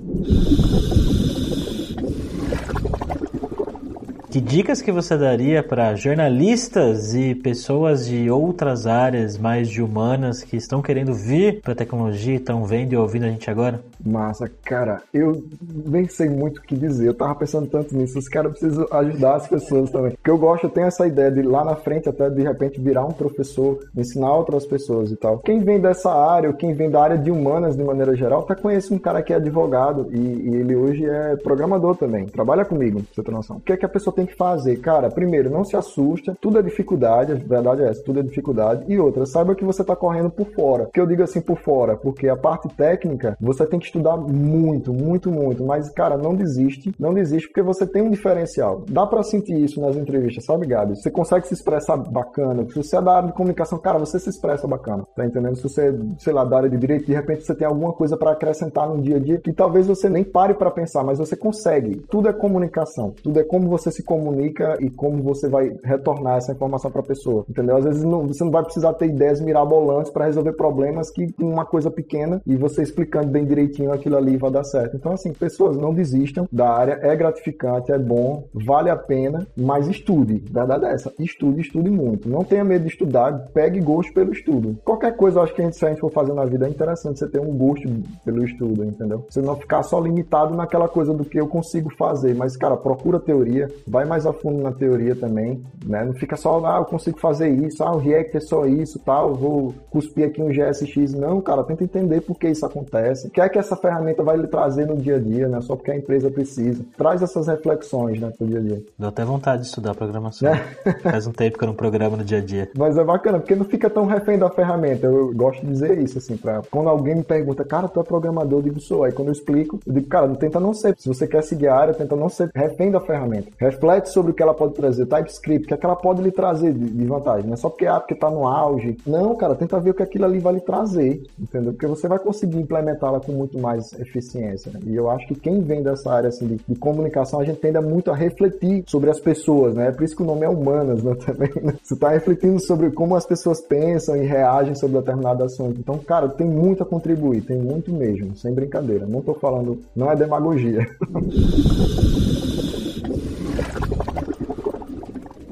Que 4.36 4.40
dicas 4.42 4.82
que 4.82 4.92
você 4.92 5.16
daria 5.16 5.62
para 5.62 5.94
jornalistas 5.94 7.14
e 7.14 7.34
pessoas 7.34 8.06
de 8.06 8.30
outras 8.30 8.86
áreas 8.86 9.38
mais 9.38 9.66
de 9.66 9.80
humanas 9.80 10.42
que 10.42 10.58
estão 10.58 10.82
querendo 10.82 11.14
vir 11.14 11.62
para 11.62 11.72
a 11.72 11.74
tecnologia 11.74 12.34
e 12.34 12.36
estão 12.36 12.62
vendo 12.66 12.92
e 12.92 12.98
ouvindo 12.98 13.24
a 13.24 13.30
gente 13.30 13.48
agora? 13.48 13.82
Massa, 14.06 14.50
cara, 14.64 15.02
eu 15.12 15.42
nem 15.84 16.06
sei 16.06 16.28
muito 16.28 16.58
o 16.58 16.62
que 16.62 16.76
dizer. 16.76 17.08
Eu 17.08 17.14
tava 17.14 17.34
pensando 17.34 17.66
tanto 17.66 17.96
nisso. 17.96 18.18
Os 18.18 18.28
caras 18.28 18.52
precisam 18.52 18.86
ajudar 18.90 19.36
as 19.36 19.48
pessoas 19.48 19.90
também. 19.90 20.12
Porque 20.12 20.30
eu 20.30 20.38
gosto, 20.38 20.64
eu 20.64 20.70
tenho 20.70 20.86
essa 20.86 21.06
ideia 21.06 21.30
de 21.30 21.42
lá 21.42 21.64
na 21.64 21.76
frente 21.76 22.08
até 22.08 22.30
de 22.30 22.42
repente 22.42 22.80
virar 22.80 23.04
um 23.04 23.12
professor, 23.12 23.78
ensinar 23.96 24.32
outras 24.34 24.64
pessoas 24.64 25.10
e 25.10 25.16
tal. 25.16 25.38
Quem 25.38 25.60
vem 25.60 25.80
dessa 25.80 26.12
área, 26.12 26.48
ou 26.48 26.54
quem 26.54 26.72
vem 26.72 26.90
da 26.90 27.02
área 27.02 27.18
de 27.18 27.30
humanas 27.30 27.76
de 27.76 27.82
maneira 27.82 28.14
geral, 28.14 28.40
até 28.40 28.54
conhece 28.54 28.92
um 28.92 28.98
cara 28.98 29.22
que 29.22 29.32
é 29.32 29.36
advogado 29.36 30.08
e, 30.10 30.18
e 30.18 30.56
ele 30.56 30.76
hoje 30.76 31.04
é 31.04 31.36
programador 31.36 31.96
também. 31.96 32.26
Trabalha 32.26 32.64
comigo, 32.64 33.02
pra 33.02 33.14
você 33.14 33.22
ter 33.22 33.32
noção. 33.32 33.56
O 33.56 33.60
que 33.60 33.72
é 33.72 33.76
que 33.76 33.86
a 33.86 33.88
pessoa 33.88 34.14
tem 34.14 34.26
que 34.26 34.36
fazer? 34.36 34.76
Cara, 34.76 35.10
primeiro, 35.10 35.50
não 35.50 35.64
se 35.64 35.76
assusta. 35.76 36.36
Tudo 36.40 36.58
é 36.58 36.62
dificuldade, 36.62 37.32
a 37.32 37.34
verdade 37.34 37.82
é 37.82 37.88
essa, 37.88 38.02
tudo 38.02 38.20
é 38.20 38.22
dificuldade. 38.22 38.84
E 38.88 38.98
outra, 38.98 39.26
saiba 39.26 39.54
que 39.54 39.64
você 39.64 39.82
tá 39.82 39.96
correndo 39.96 40.30
por 40.30 40.46
fora. 40.52 40.88
Que 40.92 41.00
eu 41.00 41.06
digo 41.06 41.22
assim 41.22 41.40
por 41.40 41.58
fora, 41.58 41.96
porque 41.96 42.28
a 42.28 42.36
parte 42.36 42.68
técnica 42.68 43.36
você 43.40 43.66
tem 43.66 43.78
que 43.78 43.86
estudar 43.96 44.16
muito, 44.16 44.92
muito, 44.92 45.30
muito. 45.30 45.64
Mas, 45.64 45.88
cara, 45.90 46.16
não 46.16 46.34
desiste. 46.34 46.94
Não 46.98 47.14
desiste 47.14 47.48
porque 47.48 47.62
você 47.62 47.86
tem 47.86 48.02
um 48.02 48.10
diferencial. 48.10 48.84
Dá 48.88 49.06
para 49.06 49.22
sentir 49.22 49.58
isso 49.58 49.80
nas 49.80 49.96
entrevistas, 49.96 50.44
sabe, 50.44 50.66
Gabi? 50.66 50.96
Você 50.96 51.10
consegue 51.10 51.46
se 51.46 51.54
expressar 51.54 51.96
bacana. 51.96 52.66
Se 52.68 52.76
você 52.76 52.96
é 52.96 53.02
da 53.02 53.16
área 53.16 53.28
de 53.28 53.34
comunicação, 53.34 53.78
cara, 53.78 53.98
você 53.98 54.18
se 54.18 54.28
expressa 54.28 54.66
bacana. 54.66 55.04
Tá 55.16 55.24
entendendo? 55.24 55.56
Se 55.56 55.62
você, 55.62 55.88
é, 55.88 55.94
sei 56.18 56.32
lá, 56.32 56.44
da 56.44 56.58
área 56.58 56.68
de 56.68 56.76
direito, 56.76 57.06
de 57.06 57.14
repente 57.14 57.44
você 57.44 57.54
tem 57.54 57.66
alguma 57.66 57.92
coisa 57.92 58.16
para 58.16 58.32
acrescentar 58.32 58.88
no 58.88 59.00
dia 59.00 59.16
a 59.16 59.20
dia 59.20 59.38
que 59.38 59.52
talvez 59.52 59.86
você 59.86 60.08
nem 60.08 60.24
pare 60.24 60.54
para 60.54 60.70
pensar, 60.70 61.02
mas 61.02 61.18
você 61.18 61.36
consegue. 61.36 61.96
Tudo 62.10 62.28
é 62.28 62.32
comunicação. 62.32 63.14
Tudo 63.22 63.40
é 63.40 63.44
como 63.44 63.68
você 63.68 63.90
se 63.90 64.02
comunica 64.02 64.76
e 64.80 64.90
como 64.90 65.22
você 65.22 65.48
vai 65.48 65.76
retornar 65.82 66.36
essa 66.36 66.52
informação 66.52 66.90
para 66.90 67.00
a 67.00 67.04
pessoa. 67.04 67.44
Entendeu? 67.48 67.76
Às 67.76 67.84
vezes 67.84 68.04
não, 68.04 68.26
você 68.26 68.44
não 68.44 68.50
vai 68.50 68.62
precisar 68.62 68.92
ter 68.94 69.06
ideias 69.06 69.40
mirabolantes 69.40 70.10
para 70.10 70.26
resolver 70.26 70.52
problemas 70.52 71.10
que 71.10 71.34
uma 71.40 71.64
coisa 71.64 71.90
pequena 71.90 72.40
e 72.46 72.56
você 72.56 72.82
explicando 72.82 73.28
bem 73.28 73.44
direitinho 73.44 73.75
aquilo 73.90 74.16
ali 74.16 74.36
vai 74.36 74.50
dar 74.50 74.64
certo. 74.64 74.96
Então, 74.96 75.12
assim, 75.12 75.32
pessoas 75.32 75.76
não 75.76 75.92
desistam 75.92 76.48
da 76.50 76.68
área, 76.68 76.98
é 77.02 77.14
gratificante, 77.14 77.92
é 77.92 77.98
bom, 77.98 78.44
vale 78.52 78.90
a 78.90 78.96
pena, 78.96 79.46
mas 79.56 79.88
estude. 79.88 80.42
Verdade 80.50 80.84
é 80.84 80.92
essa. 80.92 81.12
Estude, 81.18 81.60
estude 81.60 81.90
muito. 81.90 82.28
Não 82.28 82.44
tenha 82.44 82.64
medo 82.64 82.84
de 82.84 82.90
estudar, 82.90 83.48
pegue 83.52 83.80
gosto 83.80 84.12
pelo 84.12 84.32
estudo. 84.32 84.78
Qualquer 84.84 85.16
coisa, 85.16 85.38
eu 85.38 85.42
acho 85.42 85.54
que 85.54 85.62
a 85.62 85.64
gente, 85.64 85.76
se 85.76 85.84
a 85.84 85.88
gente 85.88 86.00
for 86.00 86.10
fazer 86.10 86.32
na 86.32 86.44
vida, 86.44 86.66
é 86.66 86.70
interessante 86.70 87.18
você 87.18 87.28
ter 87.28 87.40
um 87.40 87.56
gosto 87.56 87.88
pelo 88.24 88.44
estudo, 88.44 88.84
entendeu? 88.84 89.24
Você 89.28 89.40
não 89.40 89.56
ficar 89.56 89.82
só 89.82 90.00
limitado 90.00 90.54
naquela 90.54 90.88
coisa 90.88 91.12
do 91.12 91.24
que 91.24 91.38
eu 91.38 91.46
consigo 91.46 91.90
fazer, 91.96 92.34
mas, 92.34 92.56
cara, 92.56 92.76
procura 92.76 93.18
teoria, 93.18 93.68
vai 93.86 94.04
mais 94.04 94.26
a 94.26 94.32
fundo 94.32 94.62
na 94.62 94.72
teoria 94.72 95.14
também, 95.14 95.62
né? 95.84 96.04
Não 96.04 96.14
fica 96.14 96.36
só, 96.36 96.64
ah, 96.64 96.78
eu 96.78 96.84
consigo 96.84 97.18
fazer 97.18 97.48
isso, 97.48 97.82
ah, 97.82 97.92
o 97.92 97.98
React 97.98 98.36
é 98.36 98.40
só 98.40 98.66
isso, 98.66 98.98
tal, 99.00 99.34
vou 99.34 99.74
cuspir 99.90 100.26
aqui 100.26 100.42
um 100.42 100.48
GSX. 100.48 101.14
Não, 101.14 101.40
cara, 101.40 101.64
tenta 101.64 101.84
entender 101.84 102.20
por 102.20 102.38
que 102.38 102.48
isso 102.48 102.64
acontece. 102.64 103.28
O 103.28 103.30
que 103.30 103.40
é 103.40 103.48
que 103.48 103.58
essa 103.66 103.76
ferramenta 103.76 104.22
vai 104.22 104.36
lhe 104.36 104.46
trazer 104.46 104.86
no 104.86 104.96
dia 104.96 105.16
a 105.16 105.18
dia, 105.18 105.48
né? 105.48 105.60
Só 105.60 105.76
porque 105.76 105.90
a 105.90 105.96
empresa 105.96 106.30
precisa. 106.30 106.84
Traz 106.96 107.22
essas 107.22 107.46
reflexões, 107.46 108.20
né, 108.20 108.32
pro 108.36 108.46
dia 108.46 108.58
a 108.58 108.62
dia. 108.62 108.82
Deu 108.98 109.08
até 109.08 109.24
vontade 109.24 109.62
de 109.62 109.68
estudar 109.68 109.94
programação. 109.94 110.48
É. 110.48 110.56
Faz 111.02 111.26
um 111.26 111.32
tempo 111.32 111.58
que 111.58 111.64
eu 111.64 111.68
não 111.68 111.74
programo 111.74 112.16
no 112.16 112.24
dia 112.24 112.38
a 112.38 112.40
dia. 112.40 112.70
Mas 112.76 112.96
é 112.96 113.04
bacana, 113.04 113.38
porque 113.38 113.54
não 113.54 113.64
fica 113.64 113.90
tão 113.90 114.06
refém 114.06 114.38
da 114.38 114.48
ferramenta. 114.48 115.06
Eu 115.06 115.34
gosto 115.34 115.60
de 115.60 115.72
dizer 115.72 115.98
isso, 115.98 116.18
assim, 116.18 116.36
pra 116.36 116.62
quando 116.70 116.88
alguém 116.88 117.16
me 117.16 117.24
pergunta, 117.24 117.64
cara, 117.64 117.88
tu 117.88 118.00
é 118.00 118.04
programador, 118.04 118.58
eu 118.58 118.62
digo, 118.62 118.80
sou. 118.80 119.04
Aí 119.04 119.12
quando 119.12 119.28
eu 119.28 119.32
explico, 119.32 119.80
eu 119.86 119.92
digo, 119.92 120.06
cara, 120.06 120.28
tenta 120.36 120.60
não 120.60 120.72
ser. 120.72 120.94
Se 120.98 121.08
você 121.08 121.26
quer 121.26 121.42
seguir 121.42 121.68
a 121.68 121.76
área, 121.76 121.94
tenta 121.94 122.16
não 122.16 122.28
ser 122.28 122.50
refém 122.54 122.90
da 122.90 123.00
ferramenta. 123.00 123.48
Reflete 123.58 124.10
sobre 124.10 124.32
o 124.32 124.34
que 124.34 124.42
ela 124.42 124.54
pode 124.54 124.74
trazer, 124.74 125.06
TypeScript, 125.06 125.64
o 125.64 125.68
que, 125.68 125.74
é 125.74 125.76
que 125.76 125.86
ela 125.86 125.96
pode 125.96 126.22
lhe 126.22 126.30
trazer 126.30 126.72
de, 126.72 127.06
vantagem. 127.06 127.46
Não 127.46 127.54
é 127.54 127.56
só 127.56 127.68
porque, 127.68 127.86
ah, 127.86 128.00
porque 128.00 128.14
tá 128.14 128.30
no 128.30 128.46
auge. 128.46 128.96
Não, 129.06 129.34
cara, 129.36 129.54
tenta 129.54 129.78
ver 129.80 129.90
o 129.90 129.94
que 129.94 130.02
aquilo 130.02 130.24
ali 130.24 130.38
vai 130.38 130.54
lhe 130.54 130.60
trazer, 130.60 131.22
entendeu? 131.38 131.72
Porque 131.72 131.86
você 131.86 132.08
vai 132.08 132.18
conseguir 132.18 132.58
implementá-la 132.58 133.20
com 133.20 133.32
muito 133.32 133.55
mais 133.56 133.92
eficiência. 133.98 134.70
Né? 134.72 134.80
E 134.86 134.96
eu 134.96 135.10
acho 135.10 135.26
que 135.26 135.34
quem 135.34 135.60
vem 135.60 135.82
dessa 135.82 136.12
área 136.12 136.28
assim, 136.28 136.46
de, 136.46 136.60
de, 136.68 136.74
comunicação, 136.76 137.40
a 137.40 137.44
gente 137.44 137.60
tende 137.60 137.80
muito 137.80 138.10
a 138.10 138.14
refletir 138.14 138.84
sobre 138.86 139.10
as 139.10 139.20
pessoas, 139.20 139.74
né? 139.74 139.88
É 139.88 139.92
por 139.92 140.04
isso 140.04 140.16
que 140.16 140.22
o 140.22 140.26
nome 140.26 140.44
é 140.44 140.48
Humanas, 140.48 141.02
né? 141.02 141.14
Também, 141.24 141.50
né? 141.62 141.74
Você 141.82 141.94
está 141.94 142.10
refletindo 142.10 142.60
sobre 142.60 142.90
como 142.90 143.16
as 143.16 143.26
pessoas 143.26 143.60
pensam 143.60 144.16
e 144.16 144.26
reagem 144.26 144.74
sobre 144.74 144.98
determinado 144.98 145.44
assunto. 145.44 145.78
Então, 145.78 145.98
cara, 145.98 146.28
tem 146.28 146.46
muito 146.46 146.82
a 146.82 146.86
contribuir, 146.86 147.42
tem 147.42 147.58
muito 147.58 147.92
mesmo, 147.92 148.36
sem 148.36 148.52
brincadeira. 148.52 149.06
Não 149.06 149.20
estou 149.20 149.34
falando, 149.34 149.80
não 149.94 150.10
é 150.10 150.16
demagogia. 150.16 150.86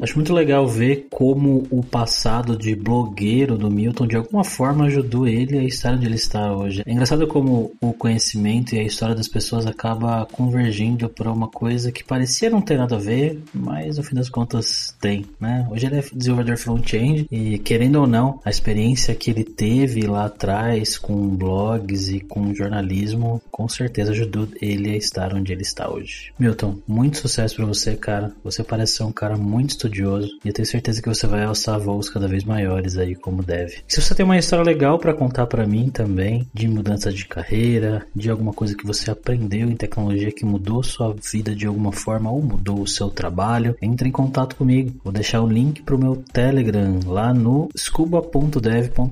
Acho 0.04 0.16
muito 0.16 0.34
legal 0.34 0.68
ver 0.68 1.06
como 1.08 1.66
o 1.70 1.82
passado 1.82 2.58
de 2.58 2.76
blogueiro 2.76 3.56
do 3.56 3.70
Milton 3.70 4.06
de 4.06 4.16
alguma 4.16 4.44
forma 4.44 4.84
ajudou 4.84 5.26
ele 5.26 5.58
a 5.58 5.64
estar 5.64 5.94
onde 5.94 6.04
ele 6.04 6.16
está 6.16 6.54
hoje. 6.54 6.82
É 6.84 6.92
engraçado 6.92 7.26
como 7.26 7.72
o 7.80 7.94
conhecimento 7.94 8.74
e 8.74 8.78
a 8.78 8.82
história 8.82 9.14
das 9.14 9.28
pessoas 9.28 9.66
acaba 9.66 10.26
convergindo 10.30 11.08
para 11.08 11.32
uma 11.32 11.48
coisa 11.48 11.90
que 11.90 12.04
parecia 12.04 12.50
não 12.50 12.60
ter 12.60 12.76
nada 12.76 12.96
a 12.96 12.98
ver, 12.98 13.40
mas 13.54 13.96
no 13.96 14.04
fim 14.04 14.14
das 14.14 14.28
contas 14.28 14.94
tem, 15.00 15.24
né? 15.40 15.66
Hoje 15.70 15.86
ele 15.86 15.96
é 15.96 16.04
desenvolvedor 16.12 16.58
front-end 16.58 17.26
e 17.30 17.58
querendo 17.60 17.96
ou 17.96 18.06
não, 18.06 18.40
a 18.44 18.50
experiência 18.50 19.14
que 19.14 19.30
ele 19.30 19.42
teve 19.42 20.06
lá 20.06 20.26
atrás 20.26 20.98
com 20.98 21.34
blogs 21.34 22.10
e 22.10 22.20
com 22.20 22.54
jornalismo 22.54 23.40
com 23.50 23.66
certeza 23.70 24.12
ajudou 24.12 24.48
ele 24.60 24.90
a 24.90 24.96
estar 24.98 25.32
onde 25.32 25.50
ele 25.50 25.62
está 25.62 25.90
hoje. 25.90 26.30
Milton, 26.38 26.76
muito 26.86 27.16
sucesso 27.16 27.56
para 27.56 27.64
você, 27.64 27.96
cara. 27.96 28.34
Você 28.44 28.62
parece 28.62 28.96
ser 28.96 29.04
um 29.04 29.12
cara 29.12 29.38
muito 29.38 29.70
estudioso 29.70 29.93
estudioso 29.94 30.28
e 30.44 30.48
eu 30.48 30.52
tenho 30.52 30.66
certeza 30.66 31.00
que 31.00 31.08
você 31.08 31.26
vai 31.26 31.44
alçar 31.44 31.78
voos 31.78 32.10
cada 32.10 32.26
vez 32.26 32.44
maiores 32.44 32.98
aí 32.98 33.14
como 33.14 33.42
deve. 33.42 33.78
Se 33.86 34.02
você 34.02 34.14
tem 34.14 34.24
uma 34.24 34.36
história 34.36 34.64
legal 34.64 34.98
para 34.98 35.14
contar 35.14 35.46
para 35.46 35.66
mim 35.66 35.88
também, 35.88 36.46
de 36.52 36.66
mudança 36.66 37.12
de 37.12 37.24
carreira, 37.26 38.04
de 38.14 38.28
alguma 38.28 38.52
coisa 38.52 38.76
que 38.76 38.86
você 38.86 39.10
aprendeu 39.10 39.68
em 39.70 39.76
tecnologia 39.76 40.32
que 40.32 40.44
mudou 40.44 40.82
sua 40.82 41.14
vida 41.14 41.54
de 41.54 41.66
alguma 41.66 41.92
forma 41.92 42.30
ou 42.30 42.42
mudou 42.42 42.80
o 42.80 42.86
seu 42.86 43.08
trabalho, 43.08 43.76
entre 43.80 44.08
em 44.08 44.12
contato 44.12 44.56
comigo. 44.56 44.92
Vou 45.04 45.12
deixar 45.12 45.40
o 45.40 45.48
link 45.48 45.82
pro 45.82 45.98
meu 45.98 46.16
Telegram 46.16 46.98
lá 47.06 47.32
no 47.32 47.68
scuba.dev.br. 47.76 49.10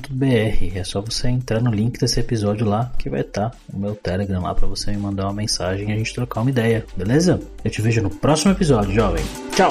É 0.74 0.84
só 0.84 1.00
você 1.00 1.28
entrar 1.28 1.60
no 1.60 1.70
link 1.70 1.98
desse 1.98 2.20
episódio 2.20 2.66
lá 2.66 2.92
que 2.98 3.08
vai 3.08 3.20
estar 3.20 3.50
tá 3.50 3.56
o 3.72 3.78
meu 3.78 3.94
Telegram 3.94 4.42
lá 4.42 4.54
para 4.54 4.66
você 4.66 4.90
me 4.90 4.96
mandar 4.96 5.24
uma 5.24 5.32
mensagem 5.34 5.88
e 5.88 5.92
a 5.92 5.96
gente 5.96 6.14
trocar 6.14 6.40
uma 6.40 6.50
ideia, 6.50 6.84
beleza? 6.96 7.40
Eu 7.64 7.70
te 7.70 7.80
vejo 7.80 8.02
no 8.02 8.10
próximo 8.10 8.52
episódio, 8.52 8.92
jovem. 8.94 9.24
Tchau! 9.54 9.70